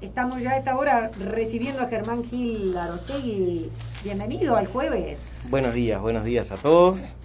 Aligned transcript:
Estamos 0.00 0.42
ya 0.42 0.50
a 0.50 0.56
esta 0.56 0.76
hora 0.76 1.10
recibiendo 1.18 1.82
a 1.82 1.88
Germán 1.88 2.24
Gil 2.24 2.76
Arostegui. 2.76 3.70
Bienvenido 4.02 4.56
al 4.56 4.66
jueves. 4.66 5.18
Buenos 5.50 5.74
días, 5.74 6.00
buenos 6.00 6.24
días 6.24 6.50
a 6.52 6.56
todos. 6.56 7.16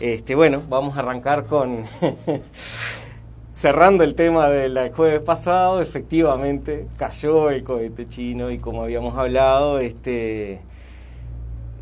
Este, 0.00 0.34
bueno, 0.34 0.62
vamos 0.68 0.96
a 0.96 1.00
arrancar 1.00 1.46
con 1.46 1.84
cerrando 3.52 4.02
el 4.02 4.14
tema 4.14 4.48
del 4.48 4.92
jueves 4.92 5.22
pasado, 5.22 5.80
efectivamente 5.80 6.88
cayó 6.96 7.50
el 7.50 7.62
cohete 7.62 8.06
chino 8.06 8.50
y 8.50 8.58
como 8.58 8.82
habíamos 8.82 9.16
hablado, 9.16 9.78
este 9.78 10.62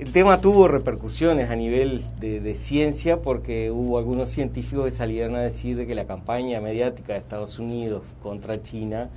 el 0.00 0.12
tema 0.12 0.40
tuvo 0.40 0.66
repercusiones 0.66 1.50
a 1.50 1.56
nivel 1.56 2.02
de, 2.20 2.54
ciencia 2.54 3.20
porque 3.20 3.70
hubo 3.70 3.98
algunos 3.98 4.30
científicos 4.30 4.86
que 4.86 4.90
salieron 4.92 5.36
a 5.36 5.40
decir 5.40 5.76
de 5.76 5.86
que 5.86 5.94
la 5.94 6.06
campaña 6.06 6.58
mediática 6.62 7.12
de 7.12 7.18
Estados 7.18 7.58
Unidos 7.58 8.02
contra 8.22 8.62
China 8.62 9.10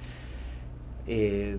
eh, 1.08 1.58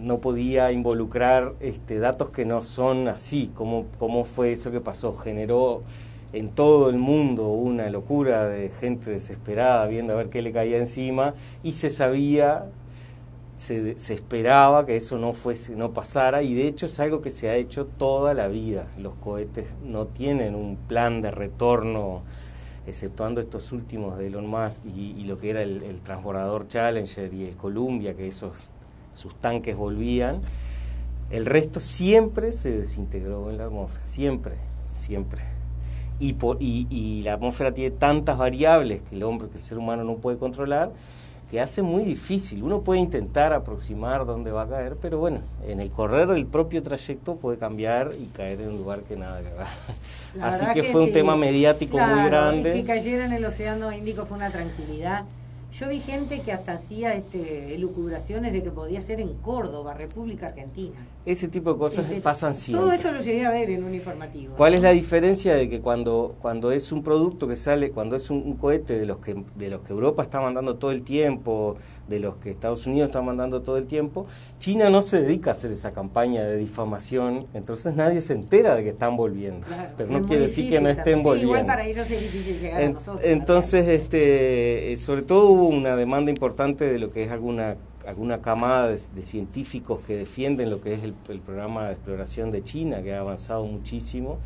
no 0.00 0.20
podía 0.20 0.72
involucrar 0.72 1.52
este, 1.60 1.98
datos 1.98 2.30
que 2.30 2.46
no 2.46 2.64
son 2.64 3.08
así. 3.08 3.50
¿Cómo, 3.54 3.84
¿Cómo 3.98 4.24
fue 4.24 4.52
eso 4.52 4.70
que 4.70 4.80
pasó? 4.80 5.12
Generó 5.12 5.82
en 6.32 6.48
todo 6.48 6.88
el 6.88 6.96
mundo 6.96 7.48
una 7.48 7.90
locura 7.90 8.48
de 8.48 8.70
gente 8.70 9.10
desesperada 9.10 9.86
viendo 9.86 10.14
a 10.14 10.16
ver 10.16 10.30
qué 10.30 10.40
le 10.40 10.50
caía 10.50 10.78
encima 10.78 11.34
y 11.62 11.74
se 11.74 11.90
sabía, 11.90 12.64
se, 13.62 13.98
se, 13.98 14.14
esperaba 14.14 14.84
que 14.86 14.96
eso 14.96 15.18
no 15.18 15.32
fuese, 15.34 15.76
no 15.76 15.92
pasara 15.92 16.42
y 16.42 16.54
de 16.54 16.66
hecho 16.66 16.86
es 16.86 16.98
algo 17.00 17.20
que 17.20 17.30
se 17.30 17.48
ha 17.48 17.56
hecho 17.56 17.86
toda 17.86 18.34
la 18.34 18.48
vida. 18.48 18.86
Los 18.98 19.14
cohetes 19.14 19.66
no 19.84 20.06
tienen 20.06 20.54
un 20.54 20.76
plan 20.76 21.22
de 21.22 21.30
retorno 21.30 22.22
exceptuando 22.86 23.40
estos 23.40 23.72
últimos 23.72 24.18
de 24.18 24.26
Elon 24.26 24.46
Musk 24.46 24.84
y, 24.84 25.24
lo 25.24 25.38
que 25.38 25.50
era 25.50 25.62
el, 25.62 25.82
el 25.82 26.00
transbordador 26.00 26.66
Challenger 26.66 27.32
y 27.32 27.44
el 27.44 27.56
Columbia, 27.56 28.14
que 28.14 28.26
esos 28.26 28.72
sus 29.14 29.34
tanques 29.36 29.76
volvían, 29.76 30.40
el 31.30 31.46
resto 31.46 31.80
siempre 31.80 32.52
se 32.52 32.70
desintegró 32.70 33.50
en 33.50 33.58
la 33.58 33.64
atmósfera, 33.64 34.06
siempre, 34.06 34.54
siempre. 34.92 35.42
Y, 36.20 36.36
y, 36.60 37.22
la 37.22 37.32
atmósfera 37.34 37.74
tiene 37.74 37.96
tantas 37.96 38.38
variables 38.38 39.02
que 39.02 39.16
el 39.16 39.24
hombre, 39.24 39.48
que 39.48 39.56
el 39.56 39.64
ser 39.64 39.78
humano 39.78 40.04
no 40.04 40.16
puede 40.16 40.38
controlar, 40.38 40.92
que 41.52 41.60
hace 41.60 41.82
muy 41.82 42.02
difícil. 42.02 42.62
Uno 42.62 42.80
puede 42.80 43.00
intentar 43.00 43.52
aproximar 43.52 44.24
dónde 44.24 44.50
va 44.50 44.62
a 44.62 44.68
caer, 44.68 44.96
pero 44.96 45.18
bueno, 45.18 45.42
en 45.68 45.80
el 45.80 45.90
correr 45.90 46.26
del 46.28 46.46
propio 46.46 46.82
trayecto 46.82 47.36
puede 47.36 47.58
cambiar 47.58 48.12
y 48.18 48.24
caer 48.28 48.62
en 48.62 48.70
un 48.70 48.78
lugar 48.78 49.02
que 49.02 49.16
nada 49.16 49.42
que. 49.42 50.40
Así 50.40 50.64
que, 50.72 50.82
fue 50.84 51.02
un 51.02 51.12
tema 51.12 51.36
mediático 51.36 51.98
muy 51.98 52.24
grande. 52.24 52.78
Y 52.78 52.80
que 52.80 52.86
cayera 52.86 53.26
en 53.26 53.32
el 53.32 53.44
Océano 53.44 53.92
Índico 53.92 54.24
fue 54.24 54.38
una 54.38 54.48
tranquilidad 54.48 55.26
yo 55.72 55.88
vi 55.88 56.00
gente 56.00 56.40
que 56.40 56.52
hasta 56.52 56.74
hacía 56.74 57.14
este, 57.14 57.74
elucubraciones 57.74 58.52
de 58.52 58.62
que 58.62 58.70
podía 58.70 59.00
ser 59.00 59.20
en 59.20 59.32
Córdoba, 59.34 59.94
República 59.94 60.48
Argentina. 60.48 60.94
Ese 61.24 61.48
tipo 61.48 61.72
de 61.72 61.78
cosas 61.78 62.04
este, 62.10 62.20
pasan 62.20 62.54
siempre. 62.54 62.84
Todo 62.84 62.92
eso 62.92 63.10
lo 63.10 63.20
llegué 63.20 63.46
a 63.46 63.50
ver 63.50 63.70
en 63.70 63.84
un 63.84 63.94
informativo. 63.94 64.54
¿Cuál 64.54 64.74
es 64.74 64.82
la 64.82 64.90
diferencia 64.90 65.54
de 65.54 65.70
que 65.70 65.80
cuando, 65.80 66.36
cuando 66.40 66.72
es 66.72 66.92
un 66.92 67.02
producto 67.02 67.48
que 67.48 67.56
sale, 67.56 67.90
cuando 67.90 68.16
es 68.16 68.28
un, 68.28 68.56
cohete 68.56 68.98
de 68.98 69.06
los, 69.06 69.18
que, 69.18 69.42
de 69.56 69.70
los 69.70 69.80
que 69.80 69.92
Europa 69.94 70.22
está 70.22 70.40
mandando 70.40 70.76
todo 70.76 70.90
el 70.90 71.02
tiempo, 71.02 71.76
de 72.06 72.20
los 72.20 72.36
que 72.36 72.50
Estados 72.50 72.86
Unidos 72.86 73.08
está 73.08 73.22
mandando 73.22 73.62
todo 73.62 73.78
el 73.78 73.86
tiempo, 73.86 74.26
China 74.58 74.90
no 74.90 75.00
se 75.00 75.22
dedica 75.22 75.50
a 75.50 75.52
hacer 75.52 75.72
esa 75.72 75.92
campaña 75.92 76.44
de 76.44 76.58
difamación, 76.58 77.46
entonces 77.54 77.94
nadie 77.96 78.20
se 78.20 78.34
entera 78.34 78.74
de 78.74 78.84
que 78.84 78.90
están 78.90 79.16
volviendo. 79.16 79.66
pero 79.96 80.10
no 80.10 80.26
quiere 80.26 80.42
decir 80.42 80.68
que 80.68 80.80
no 80.80 80.90
estén 80.90 81.22
volviendo. 81.22 81.54
igual 81.54 81.66
para 81.66 81.86
ellos 81.86 82.10
es 82.10 82.20
difícil 82.20 82.60
llegar 82.60 82.82
a 82.82 82.90
nosotros. 82.90 83.20
Entonces, 83.24 83.88
este, 83.88 84.96
sobre 84.98 85.22
todo 85.22 85.61
una 85.62 85.96
demanda 85.96 86.30
importante 86.30 86.84
de 86.84 86.98
lo 86.98 87.10
que 87.10 87.24
es 87.24 87.30
alguna 87.30 87.76
alguna 88.06 88.40
camada 88.40 88.88
de, 88.88 88.98
científicos 89.22 90.00
que 90.06 90.16
defienden 90.16 90.70
lo 90.70 90.80
que 90.80 90.94
es 90.94 91.02
el, 91.02 91.12
programa 91.40 91.86
de 91.86 91.92
exploración 91.92 92.50
de 92.50 92.64
China, 92.64 93.02
que 93.02 93.14
ha 93.14 93.20
avanzado 93.20 93.64
muchísimo, 93.64 94.38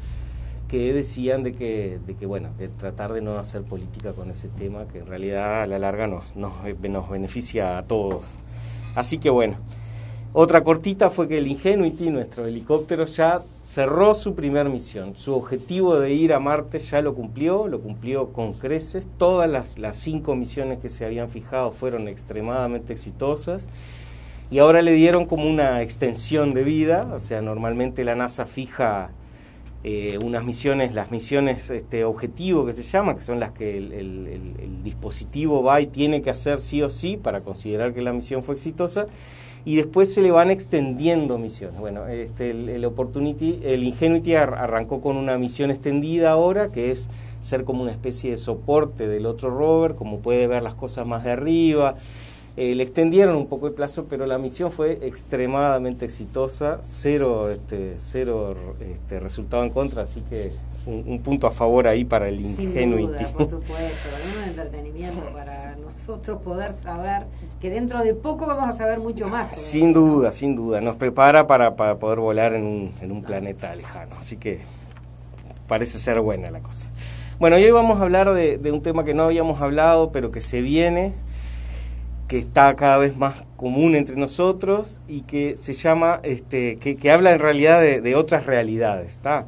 que 0.69 0.93
decían 0.93 1.43
de 1.43 1.55
que, 1.55 1.99
de 2.07 2.15
que 2.15 2.27
bueno, 2.27 2.51
de 2.59 2.69
tratar 2.69 3.13
de 3.13 3.21
no 3.21 3.39
hacer 3.39 3.63
política 3.63 4.13
con 4.13 4.31
ese 4.31 4.49
tema, 4.49 4.87
que 4.89 4.99
en 4.99 5.07
realidad 5.07 5.63
a 5.63 5.67
la 5.67 5.79
larga 5.79 6.07
nos, 6.07 6.25
nos 6.37 6.53
beneficia 7.11 7.79
a 7.79 7.85
todos. 7.85 8.25
Así 8.95 9.19
que 9.19 9.31
bueno, 9.31 9.57
otra 10.39 10.63
cortita 10.63 11.09
fue 11.09 11.29
que 11.29 11.39
el 11.39 11.47
Ingenuity, 11.47 12.11
nuestro 12.11 12.45
helicóptero, 12.45 13.07
ya 13.07 13.41
cerró 13.63 14.13
su 14.13 14.35
primer 14.35 14.69
misión. 14.69 15.17
Su 15.17 15.35
objetivo 15.35 15.99
de 15.99 16.13
ir 16.13 16.35
a 16.35 16.41
Marte 16.41 16.79
ya 16.79 17.01
lo 17.01 17.15
cumplió, 17.15 17.69
lo 17.69 17.81
cumplió 17.81 18.35
con 18.35 18.53
creces. 18.53 19.09
Todas 19.17 19.49
las, 19.49 19.79
las 19.79 19.97
cinco 19.97 20.35
misiones 20.35 20.79
que 20.81 20.91
se 20.91 21.07
habían 21.07 21.31
fijado 21.31 21.71
fueron 21.71 22.07
extremadamente 22.07 22.93
exitosas. 22.93 23.71
Y 24.51 24.59
ahora 24.59 24.83
le 24.83 24.93
dieron 24.93 25.25
como 25.25 25.49
una 25.49 25.81
extensión 25.81 26.53
de 26.53 26.65
vida, 26.65 27.09
o 27.15 27.19
sea, 27.19 27.41
normalmente 27.41 28.05
la 28.05 28.15
NASA 28.15 28.45
fija 28.45 29.13
eh, 29.85 30.19
unas 30.23 30.45
misiones, 30.45 30.93
las 30.93 31.11
misiones 31.11 31.71
este, 31.71 32.05
objetivo 32.05 32.67
que 32.67 32.75
se 32.75 32.83
llama, 32.83 33.15
que 33.15 33.23
son 33.23 33.41
las 33.41 33.53
que 33.53 33.79
el, 33.79 33.91
el 33.95 34.83
dispositivo 34.85 35.63
va 35.63 35.81
y 35.81 35.87
tiene 35.87 36.21
que 36.21 36.29
hacer 36.29 36.61
sí 36.61 36.83
o 36.83 36.91
sí 36.91 37.17
para 37.17 37.41
considerar 37.41 37.95
que 37.95 38.03
la 38.03 38.13
misión 38.13 38.43
fue 38.43 38.55
exitosa 38.55 39.07
y 39.67 39.75
después 39.75 40.15
se 40.15 40.23
le 40.23 40.31
van 40.31 40.53
extendiendo 40.53 41.39
misiones. 41.39 41.81
Bueno, 41.81 42.07
este, 42.07 42.51
el, 42.51 42.85
Opportunity, 42.85 43.59
el 43.65 43.83
Ingenuity 43.83 44.37
arrancó 44.37 45.01
con 45.01 45.17
una 45.17 45.37
misión 45.39 45.73
extendida 45.73 46.31
ahora, 46.31 46.69
que 46.69 46.93
es 46.93 47.11
ser 47.41 47.65
como 47.65 47.83
una 47.83 47.91
especie 47.91 48.31
de 48.31 48.37
soporte 48.37 49.09
del 49.09 49.27
otro 49.27 49.51
rover, 49.51 49.97
como 49.97 50.21
puede 50.21 50.47
ver 50.47 50.63
las 50.63 50.77
cosas 50.77 51.05
más 51.05 51.25
de 51.25 51.33
arriba. 51.33 51.97
Eh, 52.57 52.77
le 52.77 52.85
extendieron 52.85 53.35
un 53.35 53.49
poco 53.49 53.67
el 53.67 53.73
plazo, 53.73 54.07
pero 54.09 54.25
la 54.25 54.39
misión 54.39 54.71
fue 54.71 55.01
extremadamente 55.03 56.05
exitosa, 56.05 56.79
cero, 56.85 57.51
este, 57.51 57.97
cero 57.99 58.57
este, 58.81 59.19
resultado 59.19 59.65
en 59.65 59.71
contra, 59.71 60.05
así 60.05 60.23
que 60.31 60.53
un, 60.87 61.21
punto 61.23 61.49
a 61.49 61.51
favor 61.51 61.89
ahí 61.89 62.05
para 62.05 62.29
el 62.29 62.41
Ingenuity. 62.41 63.25
Por 63.25 63.43
supuesto, 63.51 64.09
un 64.39 64.49
entretenimiento 64.49 65.23
para 65.33 65.76
nosotros 66.07 66.41
poder 66.43 66.73
saber 66.81 67.27
que 67.61 67.69
dentro 67.69 68.03
de 68.05 68.15
poco 68.15 68.47
vamos 68.47 68.69
a 68.69 68.79
saber 68.79 69.01
mucho 69.01 69.29
más. 69.29 69.57
Sin 69.57 69.93
duda, 69.93 70.31
sin 70.31 70.55
duda. 70.55 70.81
Nos 70.81 70.95
prepara 70.95 71.49
para, 71.49 71.75
para 71.75 71.99
poder 71.99 72.21
volar 72.21 72.55
en 72.55 72.65
un, 72.65 72.95
en 73.01 73.11
un 73.11 73.25
planeta 73.25 73.75
lejano. 73.75 74.15
Así 74.17 74.37
que 74.37 74.61
parece 75.67 75.99
ser 75.99 76.21
buena 76.21 76.49
la 76.53 76.61
cosa. 76.61 76.91
Bueno, 77.41 77.57
hoy 77.57 77.71
vamos 77.73 77.99
a 77.99 78.03
hablar 78.03 78.33
de, 78.35 78.71
un 78.71 78.83
tema 78.83 79.03
que 79.03 79.15
no 79.15 79.25
habíamos 79.25 79.61
hablado, 79.61 80.13
pero 80.13 80.31
que 80.31 80.41
se 80.41 80.61
viene, 80.61 81.13
que 82.29 82.39
está 82.39 82.77
cada 82.77 82.99
vez 82.99 83.17
más 83.17 83.43
común 83.57 83.97
entre 83.97 84.15
nosotros 84.15 85.01
y 85.09 85.23
que 85.23 85.57
se 85.57 85.73
llama, 85.73 86.21
este, 86.23 86.77
que, 86.77 87.11
habla 87.11 87.33
en 87.33 87.41
realidad 87.41 87.81
de, 87.81 88.01
de 88.01 88.15
otras 88.15 88.47
realidades. 88.47 89.11
¿está? 89.11 89.45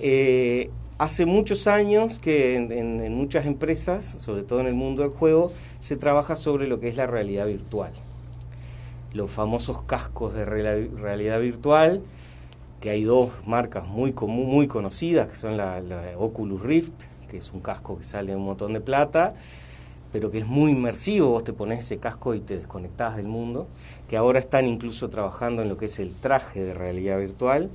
Eh, 0.00 0.68
Hace 0.98 1.26
muchos 1.26 1.66
años 1.66 2.18
que 2.18 2.54
en, 2.54 3.14
muchas 3.14 3.46
empresas, 3.46 4.04
sobre 4.18 4.42
todo 4.42 4.60
en 4.60 4.66
el 4.66 4.74
mundo 4.74 5.02
del 5.02 5.10
juego, 5.10 5.50
se 5.78 5.96
trabaja 5.96 6.36
sobre 6.36 6.68
lo 6.68 6.80
que 6.80 6.88
es 6.88 6.96
la 6.96 7.06
realidad 7.06 7.46
virtual. 7.46 7.92
Los 9.12 9.30
famosos 9.30 9.82
cascos 9.82 10.34
de 10.34 10.44
realidad 10.44 11.40
virtual, 11.40 12.02
que 12.80 12.90
hay 12.90 13.04
dos 13.04 13.30
marcas 13.46 13.86
muy, 13.86 14.12
muy 14.12 14.68
conocidas, 14.68 15.28
que 15.28 15.34
son 15.34 15.56
la, 15.56 15.82
Oculus 16.18 16.62
Rift, 16.62 16.92
que 17.28 17.38
es 17.38 17.52
un 17.52 17.60
casco 17.60 17.98
que 17.98 18.04
sale 18.04 18.36
un 18.36 18.44
montón 18.44 18.72
de 18.74 18.80
plata, 18.80 19.34
pero 20.12 20.30
que 20.30 20.38
es 20.38 20.46
muy 20.46 20.72
inmersivo, 20.72 21.30
vos 21.30 21.42
te 21.42 21.54
pones 21.54 21.80
ese 21.80 21.98
casco 21.98 22.34
y 22.34 22.40
te 22.40 22.58
desconectás 22.58 23.16
del 23.16 23.26
mundo, 23.26 23.66
que 24.08 24.18
ahora 24.18 24.38
están 24.38 24.66
incluso 24.66 25.08
trabajando 25.08 25.62
en 25.62 25.70
lo 25.70 25.78
que 25.78 25.86
es 25.86 25.98
el 25.98 26.12
traje 26.12 26.62
de 26.62 26.74
realidad 26.74 27.18
virtual 27.18 27.70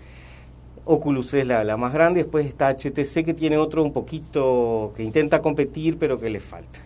Oculus 0.87 1.33
es 1.33 1.45
la, 1.45 1.77
más 1.77 1.93
grande, 1.93 2.21
después 2.21 2.45
está 2.45 2.69
HTC 2.69 3.25
que 3.25 3.33
tiene 3.33 3.57
otro 3.57 3.83
un 3.83 3.91
poquito 3.91 4.93
que 4.95 5.03
intenta 5.03 5.41
competir 5.41 5.97
pero 5.97 6.19
que 6.19 6.29
le 6.29 6.39
falta. 6.39 6.79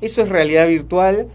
Eso 0.00 0.22
es 0.22 0.28
realidad 0.28 0.68
virtual 0.68 1.28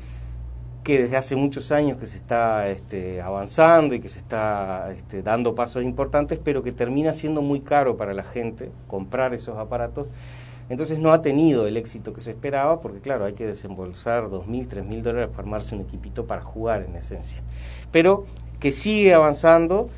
que 0.84 1.04
desde 1.04 1.18
hace 1.18 1.36
muchos 1.36 1.72
años 1.72 1.98
que 1.98 2.06
se 2.06 2.18
está 2.18 2.70
este, 2.70 3.22
avanzando 3.22 3.96
y 3.96 4.00
que 4.00 4.10
se 4.10 4.20
está 4.20 4.92
este, 4.92 5.24
dando 5.24 5.56
pasos 5.56 5.84
importantes, 5.84 6.40
pero 6.44 6.62
que 6.62 6.72
termina 6.72 7.14
siendo 7.14 7.42
muy 7.42 7.62
caro 7.62 7.98
para 7.98 8.14
la 8.14 8.24
gente 8.24 8.70
comprar 8.88 9.34
esos 9.34 9.58
aparatos. 9.58 10.08
Entonces 10.70 11.00
no 11.00 11.12
ha 11.12 11.22
tenido 11.22 11.68
el 11.68 11.78
éxito 11.78 12.14
que 12.14 12.22
se 12.22 12.32
esperaba, 12.32 12.80
porque 12.80 13.00
claro, 13.00 13.26
hay 13.26 13.34
que 13.34 13.46
desembolsar 13.46 14.26
2.000, 14.26 14.68
3.000 14.68 15.02
dólares 15.02 15.30
para 15.30 15.44
armarse 15.44 15.76
un 15.76 15.82
equipito 15.82 16.26
para 16.26 16.42
jugar 16.42 16.84
en 16.84 16.96
esencia. 16.96 17.42
Pero 17.92 18.26
que 18.60 18.72
sigue 18.72 19.14
avanzando 19.14 19.90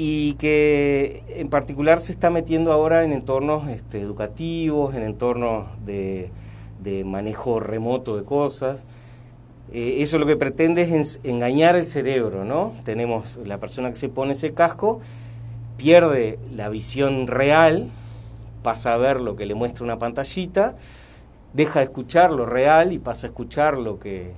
y 0.00 0.34
que 0.34 1.24
en 1.28 1.48
particular 1.48 1.98
se 1.98 2.12
está 2.12 2.30
metiendo 2.30 2.70
ahora 2.70 3.02
en 3.02 3.10
entornos 3.10 3.66
este, 3.66 4.00
educativos, 4.00 4.94
en 4.94 5.02
entornos 5.02 5.66
de, 5.84 6.30
manejo 7.04 7.58
remoto 7.58 8.16
de 8.16 8.22
cosas. 8.22 8.84
Eh, 9.72 9.96
eso 9.98 10.20
lo 10.20 10.26
que 10.26 10.36
pretende 10.36 10.82
es 11.00 11.18
engañar 11.24 11.74
el 11.74 11.84
cerebro, 11.84 12.44
¿no? 12.44 12.74
Tenemos 12.84 13.40
la 13.44 13.58
persona 13.58 13.90
que 13.90 13.96
se 13.96 14.08
pone 14.08 14.34
ese 14.34 14.54
casco, 14.54 15.00
pierde 15.76 16.38
la 16.54 16.68
visión 16.68 17.26
real, 17.26 17.88
pasa 18.62 18.92
a 18.92 18.98
ver 18.98 19.20
lo 19.20 19.34
que 19.34 19.46
le 19.46 19.56
muestra 19.56 19.82
una 19.82 19.98
pantallita, 19.98 20.76
deja 21.54 21.80
de 21.80 21.86
escuchar 21.86 22.30
lo 22.30 22.46
real 22.46 22.92
y 22.92 23.00
pasa 23.00 23.26
a 23.26 23.30
escuchar 23.30 23.76
lo 23.76 23.98
que, 23.98 24.32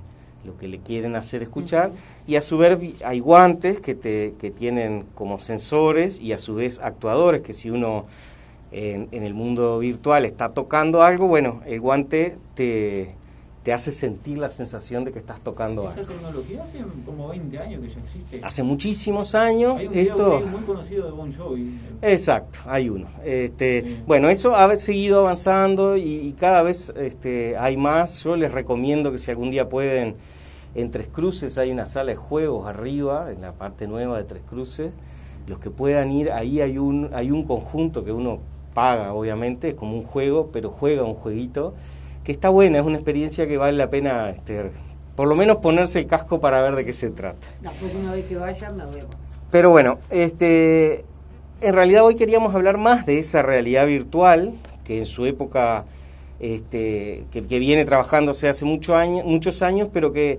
lo 0.47 0.57
que 0.57 0.69
le 0.69 0.79
quieren 0.79 1.17
hacer 1.17 1.43
escuchar, 1.43 1.91
y 2.31 2.37
a 2.37 2.43
su 2.43 2.59
vez 2.59 2.79
hay 3.05 3.19
guantes 3.19 3.81
que, 3.81 3.97
te, 3.97 4.35
que 4.41 4.53
tienen 4.53 5.05
como 5.17 5.41
sensores 5.41 6.21
y 6.21 6.33
a 6.33 6.39
su 6.39 6.55
vez 6.55 6.79
actuadores, 6.79 7.43
que 7.43 7.55
si 7.55 7.71
uno 7.71 8.05
en, 8.71 9.09
en 9.11 9.25
el 9.25 9.35
mundo 9.35 9.81
virtual 9.81 10.25
está 10.25 10.51
tocando 10.51 11.03
algo, 11.03 11.27
bueno, 11.27 11.61
el 11.67 11.81
guante 11.81 12.37
te, 12.55 13.17
te 13.65 13.73
hace 13.73 13.91
sentir 13.91 14.39
la 14.39 14.49
sensación 14.51 15.03
de 15.05 15.11
que 15.11 15.19
estás 15.19 15.41
tocando 15.41 15.91
Esa 15.91 16.01
algo. 16.03 16.13
tecnología 16.13 16.63
hace 16.63 16.79
como 17.05 17.29
20 17.31 17.59
años 17.59 17.83
que 17.83 17.89
ya 17.89 17.99
existe. 17.99 18.41
Hace 18.45 18.63
muchísimos 18.63 19.35
años 19.35 19.81
Hay 19.83 19.89
un 19.89 19.99
esto... 19.99 20.39
video 20.39 20.49
muy 20.51 20.61
conocido 20.61 21.07
de 21.07 21.11
Bon 21.11 21.33
Jovi. 21.37 21.81
Exacto, 22.01 22.61
hay 22.67 22.91
uno. 22.91 23.09
Este, 23.25 23.83
Sí. 23.83 24.03
Bueno, 24.07 24.29
eso 24.29 24.55
ha 24.55 24.77
seguido 24.77 25.19
avanzando 25.21 25.97
y, 25.97 26.05
y 26.05 26.33
cada 26.39 26.63
vez 26.63 26.93
este, 26.97 27.57
hay 27.57 27.77
más. 27.77 28.23
Yo 28.23 28.37
les 28.37 28.53
recomiendo 28.53 29.11
que 29.11 29.19
si 29.19 29.33
algún 29.33 29.51
día 29.51 29.69
pueden, 29.69 30.15
en 30.75 30.91
Tres 30.91 31.09
Cruces 31.09 31.59
hay 31.59 31.71
una 31.71 31.87
sala 31.87 32.11
de 32.11 32.17
juegos 32.17 32.69
arriba, 32.69 33.31
en 33.33 33.41
la 33.41 33.53
parte 33.53 33.87
nueva 33.87 34.19
de 34.19 34.25
Tres 34.25 34.43
Cruces. 34.49 34.93
Los 35.47 35.59
que 35.59 35.71
puedan 35.71 36.11
ir, 36.11 36.31
ahí 36.31 36.61
hay 36.61 36.79
un, 36.79 37.11
hay 37.13 37.31
un 37.31 37.45
conjunto 37.45 38.05
que 38.05 38.13
uno 38.13 38.39
paga, 38.75 39.13
obviamente, 39.13 39.71
es 39.71 39.75
como 39.75 39.97
un 39.97 40.05
juego, 40.05 40.51
pero 40.53 40.71
juega 40.71 41.03
un 41.05 41.15
jueguito 41.15 41.75
que 42.25 42.33
está 42.33 42.51
buena, 42.51 42.79
es 42.79 42.85
una 42.85 42.97
experiencia 42.97 43.47
que 43.49 43.57
vale 43.57 43.77
la 43.77 43.91
pena, 43.91 44.31
este, 44.31 44.71
por 45.17 45.27
lo 45.27 45.35
menos 45.35 45.57
ponerse 45.59 45.99
el 45.99 46.07
casco 46.07 46.41
para 46.41 46.61
ver 46.61 46.75
de 46.77 46.85
qué 46.85 46.93
se 46.93 47.11
trata. 47.11 47.49
La 47.63 47.71
próxima 47.73 48.13
vez 48.13 48.27
que 48.27 48.37
vaya 48.37 48.71
me 48.71 48.85
poner. 48.85 49.07
Pero 49.51 49.71
bueno, 49.71 49.99
este, 50.11 51.05
en 51.61 51.75
realidad 51.75 52.05
hoy 52.05 52.15
queríamos 52.15 52.55
hablar 52.55 52.79
más 52.79 53.07
de 53.07 53.19
esa 53.19 53.43
realidad 53.43 53.87
virtual 53.87 54.55
que 54.85 54.99
en 54.99 55.07
su 55.07 55.27
época, 55.27 55.87
este, 56.39 57.25
que, 57.33 57.43
que 57.43 57.59
viene 57.59 57.85
trabajándose 57.85 58.49
hace 58.49 58.65
mucho 58.65 58.97
año, 58.97 59.25
muchos 59.25 59.63
años, 59.63 59.89
pero 59.93 60.13
que 60.13 60.39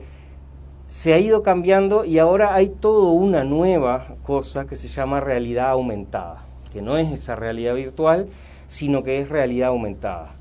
se 0.91 1.13
ha 1.13 1.19
ido 1.19 1.41
cambiando 1.41 2.03
y 2.03 2.19
ahora 2.19 2.53
hay 2.53 2.67
toda 2.67 3.13
una 3.13 3.45
nueva 3.45 4.17
cosa 4.23 4.67
que 4.67 4.75
se 4.75 4.89
llama 4.89 5.21
realidad 5.21 5.69
aumentada, 5.69 6.43
que 6.73 6.81
no 6.81 6.97
es 6.97 7.13
esa 7.13 7.38
realidad 7.38 7.75
virtual, 7.75 8.27
sino 8.67 9.01
que 9.01 9.21
es 9.21 9.29
realidad 9.29 9.69
aumentada. 9.69 10.33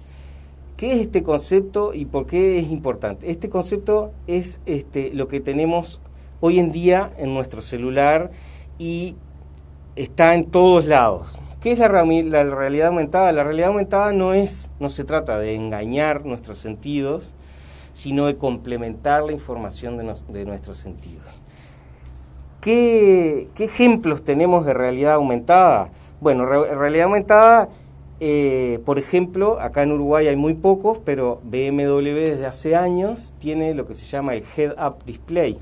¿Qué 0.77 0.91
es 0.91 1.03
este 1.03 1.23
concepto 1.23 1.95
y 1.95 2.05
por 2.05 2.27
qué 2.27 2.59
es 2.59 2.69
importante? 2.69 3.31
Este 3.31 3.49
concepto 3.49 4.11
es 4.27 4.59
este, 4.67 5.13
lo 5.15 5.29
que 5.29 5.39
tenemos 5.39 6.01
hoy 6.41 6.59
en 6.59 6.73
día 6.73 7.13
en 7.17 7.33
nuestro 7.33 7.63
celular 7.63 8.33
y 8.77 9.15
está 9.95 10.35
en 10.35 10.47
todos 10.47 10.87
lados. 10.87 11.39
¿Qué 11.61 11.71
es 11.71 11.79
la, 11.79 11.89
la 11.89 12.43
realidad 12.43 12.89
aumentada? 12.89 13.31
La 13.31 13.45
realidad 13.45 13.69
aumentada 13.69 14.13
no 14.13 14.35
es, 14.35 14.73
no 14.81 14.89
se 14.89 15.05
trata 15.05 15.39
de 15.39 15.55
engañar 15.55 16.27
nuestros 16.27 16.59
sentidos, 16.59 17.37
sino 17.93 18.27
de 18.27 18.37
complementar 18.37 19.23
la 19.25 19.33
información 19.33 19.97
de, 19.97 20.45
nuestros 20.45 20.79
sentidos. 20.79 21.43
¿Qué, 22.61 23.49
ejemplos 23.59 24.25
tenemos 24.25 24.67
de 24.67 24.75
realidad 24.75 25.15
aumentada? 25.15 25.91
Bueno, 26.21 26.47
re- 26.47 26.75
realidad 26.75 27.05
aumentada, 27.05 27.69
eh, 28.21 28.81
por 28.85 28.99
ejemplo, 28.99 29.59
acá 29.61 29.83
en 29.83 29.93
Uruguay 29.93 30.29
hay 30.29 30.37
muy 30.37 30.55
pocos, 30.55 30.99
pero 31.05 31.41
BMW 31.45 32.15
desde 32.15 32.47
hace 32.47 32.77
años 32.77 33.33
tiene 33.39 33.75
lo 33.75 33.87
que 33.87 33.95
se 33.95 34.05
llama 34.05 34.35
el 34.35 34.45
head-up 34.57 35.05
display, 35.07 35.59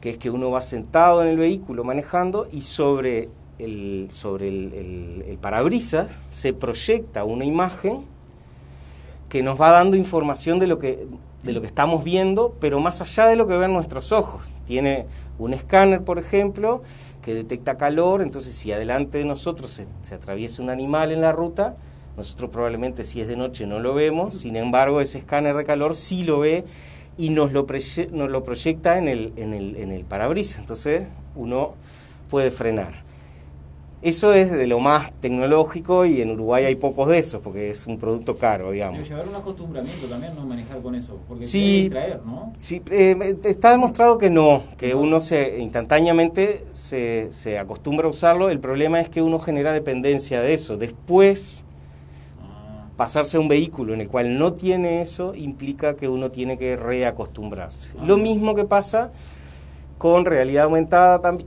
que 0.00 0.10
es 0.10 0.18
que 0.18 0.30
uno 0.30 0.50
va 0.50 0.62
sentado 0.62 1.22
en 1.22 1.28
el 1.28 1.36
vehículo 1.36 1.84
manejando 1.84 2.46
y 2.50 2.62
sobre 2.62 3.28
el, 3.58 4.08
sobre 4.10 4.48
el 4.48 5.38
parabrisas 5.40 6.20
se 6.30 6.52
proyecta 6.52 7.24
una 7.24 7.44
imagen 7.44 8.04
que 9.28 9.42
nos 9.42 9.60
va 9.60 9.70
dando 9.70 9.96
información 9.96 10.58
de 10.58 10.68
lo 10.68 10.78
que 10.78 11.06
de 11.44 11.52
lo 11.52 11.60
que 11.60 11.66
estamos 11.66 12.02
viendo, 12.02 12.56
pero 12.58 12.80
más 12.80 13.02
allá 13.02 13.26
de 13.26 13.36
lo 13.36 13.46
que 13.46 13.56
ven 13.56 13.72
nuestros 13.72 14.12
ojos. 14.12 14.54
Tiene 14.66 15.06
un 15.38 15.52
escáner, 15.52 16.02
por 16.02 16.18
ejemplo, 16.18 16.82
que 17.22 17.34
detecta 17.34 17.76
calor, 17.76 18.22
entonces 18.22 18.54
si 18.54 18.72
adelante 18.72 19.18
de 19.18 19.24
nosotros 19.24 19.70
se, 20.02 20.14
atraviesa 20.14 20.62
un 20.62 20.70
animal 20.70 21.12
en 21.12 21.20
la 21.20 21.32
ruta, 21.32 21.76
nosotros 22.16 22.50
probablemente 22.50 23.04
si 23.04 23.20
es 23.20 23.28
de 23.28 23.36
noche 23.36 23.66
no 23.66 23.78
lo 23.78 23.94
vemos, 23.94 24.34
sin 24.34 24.56
embargo 24.56 25.00
ese 25.00 25.18
escáner 25.18 25.56
de 25.56 25.64
calor 25.64 25.94
sí 25.94 26.24
lo 26.24 26.40
ve 26.40 26.64
y 27.16 27.30
nos 27.30 27.52
lo, 27.52 27.66
nos 28.12 28.30
lo 28.30 28.44
proyecta 28.44 28.98
en 28.98 29.08
el, 29.08 29.32
en, 29.36 29.52
el, 29.52 29.76
en 29.76 29.92
el 29.92 30.04
parabrisas, 30.04 30.60
entonces 30.60 31.08
uno 31.34 31.74
puede 32.30 32.50
frenar. 32.50 33.04
Eso 34.04 34.34
es 34.34 34.52
de 34.52 34.66
lo 34.66 34.80
más 34.80 35.12
tecnológico 35.20 36.04
y 36.04 36.20
en 36.20 36.32
Uruguay 36.32 36.64
hay 36.66 36.74
pocos 36.74 37.08
de 37.08 37.16
esos 37.18 37.40
porque 37.40 37.70
es 37.70 37.86
un 37.86 37.96
producto 37.98 38.36
caro, 38.36 38.70
digamos. 38.70 38.98
Debe 38.98 39.08
llevar 39.08 39.28
un 39.28 39.34
acostumbramiento 39.36 40.06
también, 40.08 40.34
¿no? 40.34 40.44
Manejar 40.44 40.82
con 40.82 40.94
eso. 40.94 41.18
Porque 41.26 41.44
Sí. 41.44 41.58
te 41.88 41.96
distraer, 41.96 42.20
¿no? 42.26 42.52
Sí, 42.58 42.82
eh, 42.90 43.36
está 43.44 43.70
demostrado 43.70 44.18
que 44.18 44.28
no, 44.28 44.64
que 44.76 44.94
uno 44.94 45.20
se 45.20 45.58
instantáneamente 45.58 46.66
se, 46.72 47.28
se 47.30 47.58
acostumbra 47.58 48.06
a 48.06 48.10
usarlo. 48.10 48.50
El 48.50 48.60
problema 48.60 49.00
es 49.00 49.08
que 49.08 49.22
uno 49.22 49.38
genera 49.38 49.72
dependencia 49.72 50.42
de 50.42 50.52
eso. 50.52 50.76
Después, 50.76 51.64
Ah, 52.42 52.88
pasarse 52.98 53.38
a 53.38 53.40
un 53.40 53.48
vehículo 53.48 53.94
en 53.94 54.02
el 54.02 54.08
cual 54.10 54.36
no 54.36 54.52
tiene 54.52 55.00
eso 55.00 55.34
implica 55.34 55.96
que 55.96 56.08
uno 56.10 56.30
tiene 56.30 56.58
que 56.58 56.76
reacostumbrarse. 56.76 57.92
Ah. 57.98 58.04
Lo 58.06 58.18
mismo 58.18 58.54
que 58.54 58.64
pasa 58.64 59.12
con 59.96 60.26
realidad 60.26 60.64
aumentada 60.64 61.22
tam- 61.22 61.42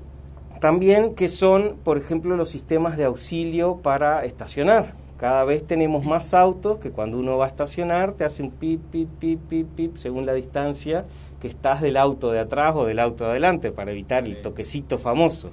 también, 0.59 1.15
que 1.15 1.27
son, 1.27 1.77
por 1.83 1.97
ejemplo, 1.97 2.35
los 2.35 2.49
sistemas 2.49 2.97
de 2.97 3.05
auxilio 3.05 3.77
para 3.77 4.25
estacionar. 4.25 4.95
Cada 5.17 5.43
vez 5.45 5.65
tenemos 5.65 6.05
más 6.05 6.35
autos 6.35 6.77
que 6.77 6.91
cuando 6.91 7.17
uno 7.17 7.37
va 7.37 7.45
a 7.45 7.47
estacionar 7.47 8.13
te 8.13 8.23
hacen 8.23 8.51
pip, 8.51 8.81
pip, 8.91 9.09
pip, 9.19 9.39
pip, 9.49 9.67
pip, 9.75 9.97
según 9.97 10.27
la 10.27 10.33
distancia 10.33 11.05
que 11.41 11.47
estás 11.47 11.81
del 11.81 11.97
auto 11.97 12.31
de 12.31 12.39
atrás 12.39 12.75
o 12.75 12.85
del 12.85 12.99
auto 12.99 13.23
de 13.23 13.31
adelante 13.31 13.71
para 13.71 13.91
evitar 13.91 14.25
el 14.25 14.41
toquecito 14.41 14.99
famoso. 14.99 15.49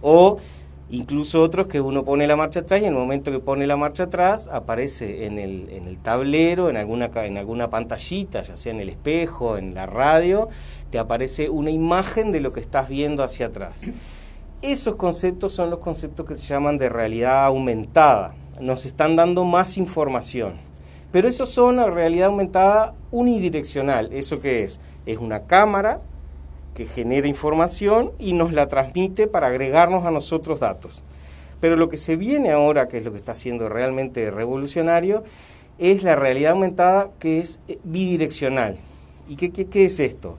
O 0.00 0.38
incluso 0.90 1.40
otros 1.40 1.66
que 1.66 1.80
uno 1.80 2.04
pone 2.04 2.26
la 2.28 2.36
marcha 2.36 2.60
atrás 2.60 2.82
y 2.82 2.84
en 2.84 2.92
el 2.92 2.98
momento 2.98 3.32
que 3.32 3.40
pone 3.40 3.66
la 3.66 3.76
marcha 3.76 4.04
atrás 4.04 4.48
aparece 4.52 5.26
en 5.26 5.40
el, 5.40 5.68
en 5.70 5.86
el 5.86 5.98
tablero, 5.98 6.70
en 6.70 6.76
alguna, 6.76 7.10
en 7.12 7.36
alguna 7.36 7.68
pantallita, 7.68 8.42
ya 8.42 8.56
sea 8.56 8.72
en 8.72 8.80
el 8.80 8.88
espejo, 8.88 9.56
en 9.56 9.74
la 9.74 9.86
radio, 9.86 10.48
te 10.90 11.00
aparece 11.00 11.50
una 11.50 11.70
imagen 11.70 12.30
de 12.30 12.40
lo 12.40 12.52
que 12.52 12.60
estás 12.60 12.88
viendo 12.88 13.24
hacia 13.24 13.46
atrás. 13.46 13.86
Esos 14.62 14.96
conceptos 14.96 15.54
son 15.54 15.70
los 15.70 15.78
conceptos 15.78 16.26
que 16.26 16.34
se 16.34 16.46
llaman 16.46 16.76
de 16.78 16.88
realidad 16.88 17.44
aumentada. 17.46 18.34
Nos 18.60 18.84
están 18.84 19.16
dando 19.16 19.44
más 19.44 19.78
información. 19.78 20.52
Pero 21.12 21.28
esos 21.28 21.48
son 21.48 21.76
la 21.76 21.86
realidad 21.90 22.28
aumentada 22.28 22.94
unidireccional. 23.10 24.12
¿Eso 24.12 24.40
qué 24.40 24.62
es? 24.64 24.80
Es 25.06 25.18
una 25.18 25.40
cámara 25.44 26.00
que 26.74 26.84
genera 26.86 27.26
información 27.26 28.12
y 28.18 28.32
nos 28.34 28.52
la 28.52 28.68
transmite 28.68 29.26
para 29.26 29.48
agregarnos 29.48 30.04
a 30.04 30.10
nosotros 30.10 30.60
datos. 30.60 31.02
Pero 31.60 31.76
lo 31.76 31.88
que 31.88 31.96
se 31.96 32.16
viene 32.16 32.52
ahora, 32.52 32.86
que 32.88 32.98
es 32.98 33.04
lo 33.04 33.12
que 33.12 33.18
está 33.18 33.34
siendo 33.34 33.68
realmente 33.68 34.30
revolucionario, 34.30 35.24
es 35.78 36.02
la 36.02 36.16
realidad 36.16 36.52
aumentada 36.52 37.10
que 37.18 37.40
es 37.40 37.60
eh, 37.66 37.78
bidireccional. 37.82 38.78
¿Y 39.28 39.36
qué, 39.36 39.50
qué- 39.50 39.66
qué 39.66 39.86
es 39.86 39.98
esto? 40.00 40.36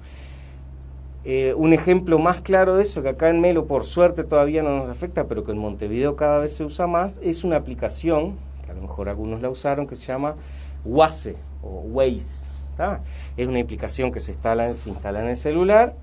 Eh, 1.24 1.54
un 1.56 1.72
ejemplo 1.72 2.18
más 2.18 2.42
claro 2.42 2.76
de 2.76 2.84
eso, 2.84 3.04
que 3.04 3.10
acá 3.10 3.30
en 3.30 3.42
Melo 3.42 3.68
por 3.68 3.86
suerte 3.86 4.24
todavía 4.24 4.64
no 4.64 4.76
nos 4.76 4.90
afecta, 4.90 5.28
pero 5.28 5.44
que 5.44 5.52
en 5.52 5.60
Montevideo 5.60 6.16
cada 6.16 6.40
vez 6.40 6.56
se 6.56 6.64
usa 6.64 6.88
más, 6.88 7.20
es 7.24 7.44
una 7.44 7.58
aplicación, 7.58 8.38
que 8.66 8.72
a 8.72 8.74
lo 8.74 8.82
mejor 8.82 9.08
algunos 9.08 9.40
la 9.42 9.50
usaron, 9.50 9.86
que 9.86 9.96
se 9.96 10.08
llama 10.08 10.36
Waze 10.84 11.36
o 11.62 11.82
Waze. 11.92 12.50
Es 13.38 13.48
una 13.48 13.60
aplicación 13.60 14.12
que 14.12 14.20
se 14.20 14.32
instala, 14.32 14.74
se 14.74 14.90
instala 14.90 15.22
en 15.22 15.28
el 15.28 15.38
celular 15.38 15.94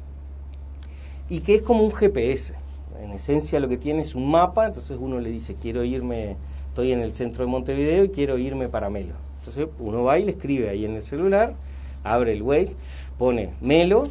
y 1.29 1.41
que 1.41 1.57
es 1.57 1.63
como 1.63 1.83
un 1.83 1.93
GPS. 1.93 2.55
En 3.03 3.11
esencia 3.11 3.59
lo 3.59 3.69
que 3.69 3.77
tiene 3.77 4.03
es 4.03 4.15
un 4.15 4.31
mapa, 4.31 4.67
entonces 4.67 4.97
uno 5.01 5.19
le 5.19 5.31
dice, 5.31 5.57
quiero 5.61 5.83
irme, 5.83 6.37
estoy 6.69 6.93
en 6.93 7.01
el 7.01 7.13
centro 7.15 7.45
de 7.45 7.51
Montevideo 7.51 8.05
y 8.05 8.11
quiero 8.11 8.39
irme 8.39 8.69
para 8.69 8.91
Melo. 8.91 9.15
Entonces 9.41 9.67
uno 9.81 10.05
va 10.05 10.21
y 10.21 10.25
le 10.25 10.33
escribe 10.33 10.69
ahí 10.69 10.85
en 10.85 10.95
el 10.95 11.03
celular, 11.03 11.55
abre 12.05 12.33
el 12.33 12.43
Waze, 12.43 12.77
pone 13.19 13.51
Melo 13.61 14.05